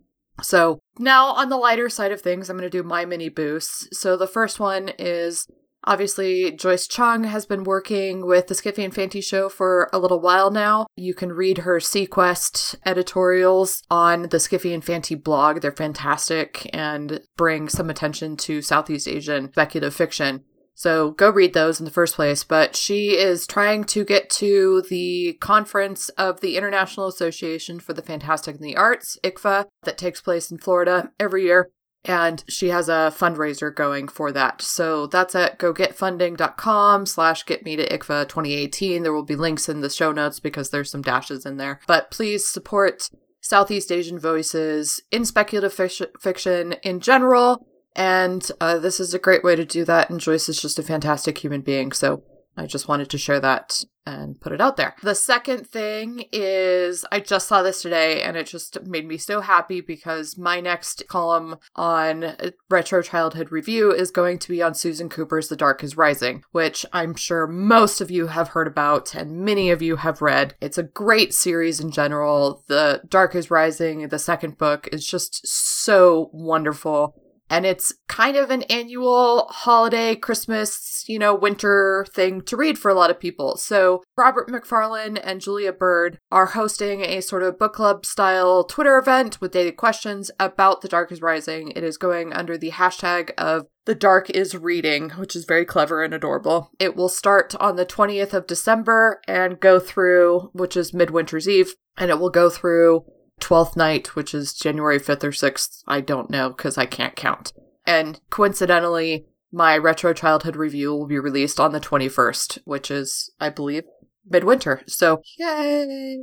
So, 0.41 0.79
now 0.99 1.27
on 1.27 1.49
the 1.49 1.57
lighter 1.57 1.89
side 1.89 2.11
of 2.11 2.21
things, 2.21 2.49
I'm 2.49 2.57
going 2.57 2.69
to 2.69 2.77
do 2.77 2.83
my 2.83 3.05
mini 3.05 3.29
boosts. 3.29 3.87
So, 3.99 4.15
the 4.15 4.27
first 4.27 4.59
one 4.59 4.89
is 4.99 5.47
Obviously, 5.85 6.51
Joyce 6.51 6.87
Chng 6.87 7.25
has 7.25 7.45
been 7.45 7.63
working 7.63 8.25
with 8.25 8.47
the 8.47 8.53
Skiffy 8.53 8.83
and 8.83 8.93
Fanty 8.93 9.21
show 9.21 9.49
for 9.49 9.89
a 9.91 9.99
little 9.99 10.21
while 10.21 10.49
now. 10.49 10.87
You 10.95 11.13
can 11.13 11.33
read 11.33 11.59
her 11.59 11.79
Sequest 11.79 12.75
editorials 12.85 13.83
on 13.91 14.23
the 14.23 14.37
Skiffy 14.37 14.73
and 14.73 14.83
Fanty 14.83 15.15
blog. 15.15 15.61
They're 15.61 15.71
fantastic 15.71 16.69
and 16.71 17.21
bring 17.35 17.67
some 17.67 17.89
attention 17.89 18.37
to 18.37 18.61
Southeast 18.61 19.07
Asian 19.07 19.51
speculative 19.51 19.93
fiction. 19.93 20.43
So 20.73 21.11
go 21.11 21.29
read 21.29 21.53
those 21.53 21.79
in 21.79 21.85
the 21.85 21.91
first 21.91 22.15
place. 22.15 22.43
But 22.43 22.75
she 22.75 23.17
is 23.17 23.45
trying 23.45 23.83
to 23.85 24.05
get 24.05 24.29
to 24.31 24.83
the 24.89 25.37
conference 25.41 26.09
of 26.09 26.39
the 26.39 26.57
International 26.57 27.07
Association 27.07 27.79
for 27.79 27.93
the 27.93 28.01
Fantastic 28.01 28.55
and 28.55 28.63
the 28.63 28.77
Arts, 28.77 29.17
ICFA, 29.23 29.65
that 29.83 29.97
takes 29.97 30.21
place 30.21 30.49
in 30.49 30.57
Florida 30.57 31.11
every 31.19 31.43
year 31.43 31.69
and 32.05 32.43
she 32.47 32.69
has 32.69 32.89
a 32.89 33.13
fundraiser 33.15 33.73
going 33.73 34.07
for 34.07 34.31
that. 34.31 34.61
So 34.61 35.07
that's 35.07 35.35
at 35.35 35.57
gogetfunding.com 35.57 37.05
slash 37.05 37.45
get 37.45 37.63
me 37.63 37.75
to 37.75 37.87
ICFA 37.87 38.27
2018. 38.27 39.03
There 39.03 39.13
will 39.13 39.23
be 39.23 39.35
links 39.35 39.69
in 39.69 39.81
the 39.81 39.89
show 39.89 40.11
notes 40.11 40.39
because 40.39 40.69
there's 40.69 40.91
some 40.91 41.01
dashes 41.01 41.45
in 41.45 41.57
there. 41.57 41.79
But 41.87 42.11
please 42.11 42.45
support 42.47 43.09
Southeast 43.39 43.91
Asian 43.91 44.19
voices 44.19 45.01
in 45.11 45.25
speculative 45.25 45.73
fiction 46.19 46.73
in 46.83 46.99
general. 46.99 47.65
And 47.95 48.49
uh, 48.59 48.79
this 48.79 48.99
is 48.99 49.13
a 49.13 49.19
great 49.19 49.43
way 49.43 49.55
to 49.55 49.65
do 49.65 49.85
that. 49.85 50.09
And 50.09 50.19
Joyce 50.19 50.49
is 50.49 50.61
just 50.61 50.79
a 50.79 50.83
fantastic 50.83 51.37
human 51.37 51.61
being. 51.61 51.91
So 51.91 52.23
I 52.55 52.65
just 52.65 52.87
wanted 52.87 53.09
to 53.09 53.17
share 53.17 53.39
that 53.39 53.83
and 54.05 54.39
put 54.39 54.51
it 54.51 54.61
out 54.61 54.77
there. 54.77 54.95
The 55.01 55.15
second 55.15 55.65
thing 55.67 56.25
is 56.31 57.05
I 57.11 57.19
just 57.19 57.47
saw 57.47 57.63
this 57.63 57.81
today 57.81 58.21
and 58.21 58.35
it 58.35 58.47
just 58.47 58.83
made 58.83 59.07
me 59.07 59.17
so 59.17 59.41
happy 59.41 59.81
because 59.81 60.37
my 60.37 60.59
next 60.59 61.07
column 61.07 61.57
on 61.75 62.35
Retro 62.69 63.01
Childhood 63.01 63.51
Review 63.51 63.91
is 63.91 64.11
going 64.11 64.39
to 64.39 64.49
be 64.49 64.61
on 64.61 64.73
Susan 64.73 65.09
Cooper's 65.09 65.47
The 65.47 65.55
Dark 65.55 65.83
is 65.83 65.95
Rising, 65.95 66.43
which 66.51 66.85
I'm 66.91 67.15
sure 67.15 67.47
most 67.47 68.01
of 68.01 68.11
you 68.11 68.27
have 68.27 68.49
heard 68.49 68.67
about 68.67 69.15
and 69.15 69.39
many 69.39 69.71
of 69.71 69.81
you 69.81 69.95
have 69.97 70.21
read. 70.21 70.55
It's 70.59 70.77
a 70.77 70.83
great 70.83 71.33
series 71.33 71.79
in 71.79 71.91
general. 71.91 72.63
The 72.67 73.01
Dark 73.07 73.35
is 73.35 73.49
Rising, 73.49 74.09
the 74.09 74.19
second 74.19 74.57
book, 74.57 74.89
is 74.91 75.07
just 75.07 75.47
so 75.47 76.29
wonderful 76.33 77.15
and 77.53 77.67
it's 77.67 77.93
kind 78.07 78.35
of 78.35 78.49
an 78.49 78.63
annual 78.63 79.45
holiday, 79.51 80.15
Christmas, 80.15 81.03
you 81.07 81.19
know, 81.19 81.35
winter 81.35 82.03
thing 82.11 82.41
to 82.41 82.57
read 82.57 82.79
for 82.79 82.89
a 82.89 82.95
lot 82.95 83.11
of 83.11 83.19
people. 83.19 83.57
So, 83.57 84.01
Robert 84.17 84.49
Macfarlane 84.49 85.17
and 85.17 85.39
Julia 85.39 85.71
Bird 85.71 86.17
are 86.31 86.47
hosting 86.47 87.01
a 87.01 87.21
sort 87.21 87.43
of 87.43 87.59
book 87.59 87.73
club 87.73 88.07
style 88.07 88.63
Twitter 88.63 88.97
event 88.97 89.39
with 89.39 89.51
daily 89.51 89.71
questions 89.71 90.31
about 90.39 90.81
The 90.81 90.87
Dark 90.87 91.11
is 91.11 91.21
Rising. 91.21 91.71
It 91.75 91.83
is 91.83 91.97
going 91.97 92.33
under 92.33 92.57
the 92.57 92.71
hashtag 92.71 93.29
of 93.37 93.67
the 93.85 93.93
Dark 93.93 94.31
is 94.31 94.55
Reading, 94.55 95.11
which 95.11 95.35
is 95.35 95.45
very 95.45 95.65
clever 95.65 96.03
and 96.03 96.11
adorable. 96.11 96.71
It 96.79 96.95
will 96.95 97.09
start 97.09 97.53
on 97.59 97.75
the 97.75 97.85
20th 97.85 98.33
of 98.33 98.47
December 98.47 99.21
and 99.27 99.59
go 99.59 99.79
through, 99.79 100.49
which 100.53 100.75
is 100.75 100.91
Midwinter's 100.91 101.47
Eve, 101.47 101.75
and 101.97 102.09
it 102.09 102.17
will 102.17 102.31
go 102.31 102.49
through 102.49 103.05
Twelfth 103.39 103.75
Night, 103.75 104.15
which 104.15 104.33
is 104.33 104.53
January 104.53 104.99
5th 104.99 105.23
or 105.23 105.31
6th. 105.31 105.83
I 105.87 106.01
don't 106.01 106.29
know 106.29 106.49
because 106.49 106.77
I 106.77 106.85
can't 106.85 107.15
count. 107.15 107.53
And 107.85 108.19
coincidentally, 108.29 109.25
my 109.51 109.77
retro 109.77 110.13
childhood 110.13 110.55
review 110.55 110.95
will 110.95 111.07
be 111.07 111.19
released 111.19 111.59
on 111.59 111.71
the 111.71 111.79
21st, 111.79 112.59
which 112.65 112.89
is, 112.89 113.31
I 113.39 113.49
believe, 113.49 113.83
midwinter. 114.27 114.81
So, 114.87 115.21
yay! 115.37 116.17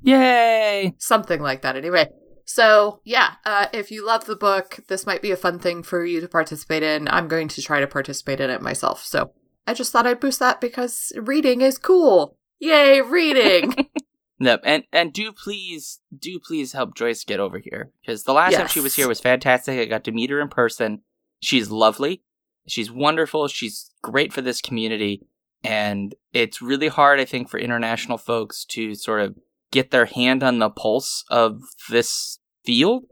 Yay! 0.00 0.94
Something 0.98 1.40
like 1.40 1.62
that, 1.62 1.76
anyway. 1.76 2.08
So, 2.44 3.00
yeah, 3.04 3.34
uh, 3.46 3.66
if 3.72 3.90
you 3.90 4.04
love 4.04 4.24
the 4.24 4.36
book, 4.36 4.80
this 4.88 5.06
might 5.06 5.22
be 5.22 5.30
a 5.30 5.36
fun 5.36 5.58
thing 5.58 5.82
for 5.82 6.04
you 6.04 6.20
to 6.20 6.28
participate 6.28 6.82
in. 6.82 7.08
I'm 7.08 7.28
going 7.28 7.48
to 7.48 7.62
try 7.62 7.80
to 7.80 7.86
participate 7.86 8.40
in 8.40 8.50
it 8.50 8.60
myself. 8.60 9.04
So, 9.04 9.32
I 9.66 9.74
just 9.74 9.92
thought 9.92 10.06
I'd 10.06 10.20
boost 10.20 10.40
that 10.40 10.60
because 10.60 11.12
reading 11.16 11.60
is 11.60 11.78
cool. 11.78 12.36
Yay, 12.58 13.00
reading! 13.00 13.88
Yep, 14.42 14.62
and 14.64 14.82
and 14.92 15.12
do 15.12 15.30
please 15.30 16.00
do 16.16 16.40
please 16.40 16.72
help 16.72 16.96
Joyce 16.96 17.22
get 17.22 17.38
over 17.38 17.58
here 17.58 17.92
because 18.00 18.24
the 18.24 18.32
last 18.32 18.52
yes. 18.52 18.58
time 18.58 18.68
she 18.68 18.80
was 18.80 18.96
here 18.96 19.06
was 19.06 19.20
fantastic. 19.20 19.78
I 19.78 19.84
got 19.84 20.02
to 20.04 20.12
meet 20.12 20.30
her 20.30 20.40
in 20.40 20.48
person. 20.48 21.02
She's 21.38 21.70
lovely. 21.70 22.22
She's 22.66 22.90
wonderful. 22.90 23.46
She's 23.46 23.92
great 24.02 24.32
for 24.32 24.42
this 24.42 24.60
community, 24.60 25.24
and 25.62 26.16
it's 26.32 26.60
really 26.60 26.88
hard, 26.88 27.20
I 27.20 27.24
think, 27.24 27.50
for 27.50 27.58
international 27.58 28.18
folks 28.18 28.64
to 28.70 28.96
sort 28.96 29.20
of 29.20 29.36
get 29.70 29.92
their 29.92 30.06
hand 30.06 30.42
on 30.42 30.58
the 30.58 30.70
pulse 30.70 31.24
of 31.30 31.62
this 31.88 32.40
field 32.64 33.04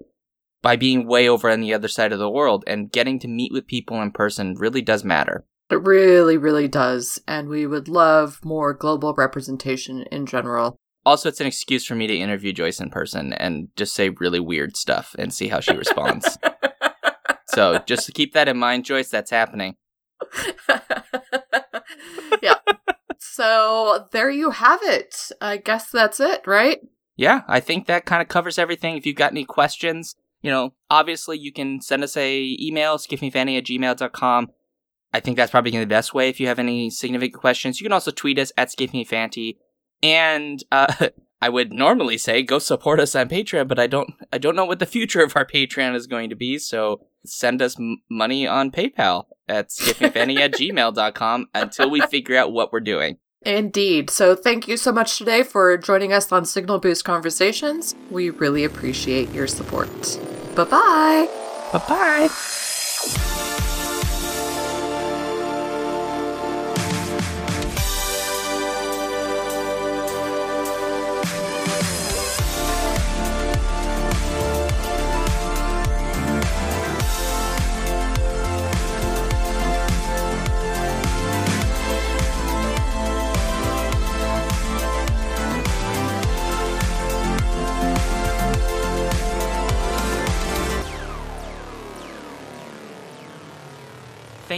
by 0.62 0.74
being 0.74 1.06
way 1.06 1.28
over 1.28 1.48
on 1.48 1.60
the 1.60 1.72
other 1.72 1.88
side 1.88 2.12
of 2.12 2.18
the 2.18 2.28
world 2.28 2.64
and 2.66 2.90
getting 2.90 3.20
to 3.20 3.28
meet 3.28 3.52
with 3.52 3.68
people 3.68 4.02
in 4.02 4.10
person 4.10 4.54
really 4.54 4.82
does 4.82 5.04
matter. 5.04 5.46
It 5.70 5.80
really, 5.82 6.36
really 6.36 6.66
does. 6.66 7.20
And 7.28 7.48
we 7.48 7.66
would 7.66 7.86
love 7.86 8.40
more 8.44 8.74
global 8.74 9.14
representation 9.14 10.02
in 10.10 10.26
general. 10.26 10.76
Also, 11.04 11.28
it's 11.28 11.40
an 11.40 11.46
excuse 11.46 11.86
for 11.86 11.94
me 11.94 12.06
to 12.06 12.16
interview 12.16 12.52
Joyce 12.52 12.80
in 12.80 12.90
person 12.90 13.32
and 13.32 13.68
just 13.76 13.94
say 13.94 14.10
really 14.10 14.40
weird 14.40 14.76
stuff 14.76 15.16
and 15.18 15.32
see 15.32 15.48
how 15.48 15.60
she 15.60 15.74
responds. 15.74 16.38
so 17.48 17.78
just 17.86 18.06
to 18.06 18.12
keep 18.12 18.34
that 18.34 18.48
in 18.48 18.58
mind, 18.58 18.84
Joyce, 18.84 19.08
that's 19.08 19.30
happening. 19.30 19.76
yeah. 22.42 22.56
So 23.18 24.08
there 24.12 24.30
you 24.30 24.50
have 24.50 24.80
it. 24.82 25.30
I 25.40 25.56
guess 25.56 25.90
that's 25.90 26.20
it, 26.20 26.46
right? 26.46 26.80
Yeah, 27.16 27.42
I 27.48 27.60
think 27.60 27.86
that 27.86 28.06
kind 28.06 28.22
of 28.22 28.28
covers 28.28 28.58
everything. 28.58 28.96
If 28.96 29.06
you've 29.06 29.16
got 29.16 29.32
any 29.32 29.44
questions, 29.44 30.16
you 30.42 30.50
know, 30.50 30.74
obviously 30.90 31.38
you 31.38 31.52
can 31.52 31.80
send 31.80 32.02
us 32.02 32.16
a 32.16 32.56
email, 32.60 32.98
skiffyfanty 32.98 33.58
at 33.58 33.64
gmail.com. 33.64 34.48
I 35.12 35.20
think 35.20 35.36
that's 35.36 35.50
probably 35.50 35.70
the 35.72 35.86
best 35.86 36.14
way 36.14 36.28
if 36.28 36.38
you 36.38 36.46
have 36.46 36.58
any 36.58 36.88
significant 36.88 37.40
questions. 37.40 37.80
You 37.80 37.84
can 37.84 37.92
also 37.92 38.10
tweet 38.10 38.38
us 38.38 38.52
at 38.56 38.68
skiffyfanty. 38.68 39.56
And 40.02 40.62
uh, 40.72 41.08
I 41.42 41.48
would 41.48 41.72
normally 41.72 42.18
say 42.18 42.42
go 42.42 42.58
support 42.58 43.00
us 43.00 43.14
on 43.14 43.28
Patreon, 43.28 43.68
but 43.68 43.78
I 43.78 43.86
don't 43.86 44.12
I 44.32 44.38
don't 44.38 44.56
know 44.56 44.66
what 44.66 44.78
the 44.78 44.86
future 44.86 45.22
of 45.22 45.36
our 45.36 45.46
Patreon 45.46 45.94
is 45.94 46.06
going 46.06 46.30
to 46.30 46.36
be. 46.36 46.58
So 46.58 47.06
send 47.24 47.62
us 47.62 47.78
m- 47.78 48.02
money 48.10 48.46
on 48.46 48.70
PayPal 48.70 49.24
at 49.48 49.70
skiffyfanty 49.70 50.38
at 50.38 50.52
gmail.com 50.52 51.46
until 51.54 51.90
we 51.90 52.00
figure 52.02 52.36
out 52.36 52.52
what 52.52 52.72
we're 52.72 52.80
doing. 52.80 53.18
Indeed. 53.42 54.10
So 54.10 54.36
thank 54.36 54.68
you 54.68 54.76
so 54.76 54.92
much 54.92 55.16
today 55.16 55.42
for 55.42 55.76
joining 55.78 56.12
us 56.12 56.30
on 56.30 56.44
Signal 56.44 56.78
Boost 56.78 57.06
Conversations. 57.06 57.94
We 58.10 58.28
really 58.28 58.64
appreciate 58.64 59.30
your 59.30 59.46
support. 59.46 59.88
Bye-bye. 60.54 61.28
Bye 61.72 61.84
bye. 61.88 62.66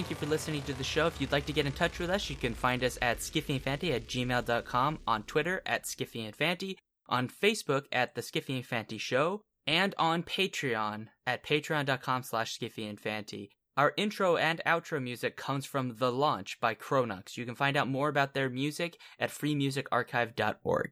Thank 0.03 0.11
you 0.11 0.17
for 0.17 0.27
listening 0.27 0.63
to 0.63 0.73
the 0.73 0.83
show. 0.83 1.07
If 1.07 1.21
you'd 1.21 1.31
like 1.31 1.47
to 1.47 1.53
get 1.53 1.65
in 1.65 1.71
touch 1.71 2.01
with 2.01 2.11
us, 2.11 2.29
you 2.29 2.35
can 2.35 2.55
find 2.55 2.83
us 2.83 2.99
at 3.01 3.19
skiffyandfanty 3.19 3.95
at 3.95 4.09
gmail.com, 4.09 4.99
on 5.07 5.23
Twitter 5.23 5.63
at 5.65 5.85
skiffyandfanty, 5.85 6.75
on 7.09 7.29
Facebook 7.29 7.85
at 7.93 8.17
The 8.17 8.21
Skiffy 8.21 8.57
and 8.57 8.67
Fanty 8.67 8.99
Show, 8.99 9.43
and 9.65 9.95
on 9.99 10.25
Patreon 10.25 11.07
at 11.25 11.45
patreon.com 11.45 12.25
slash 12.25 12.59
skiffyandfanty. 12.59 13.51
Our 13.77 13.95
intro 13.97 14.37
and 14.37 14.61
outro 14.67 15.01
music 15.01 15.37
comes 15.37 15.67
from 15.67 15.95
The 15.99 16.11
Launch 16.11 16.59
by 16.59 16.75
Chronux. 16.75 17.37
You 17.37 17.45
can 17.47 17.55
find 17.55 17.77
out 17.77 17.87
more 17.87 18.09
about 18.09 18.35
their 18.35 18.51
music 18.51 18.99
at 19.21 19.31
freemusicarchive.org. 19.31 20.91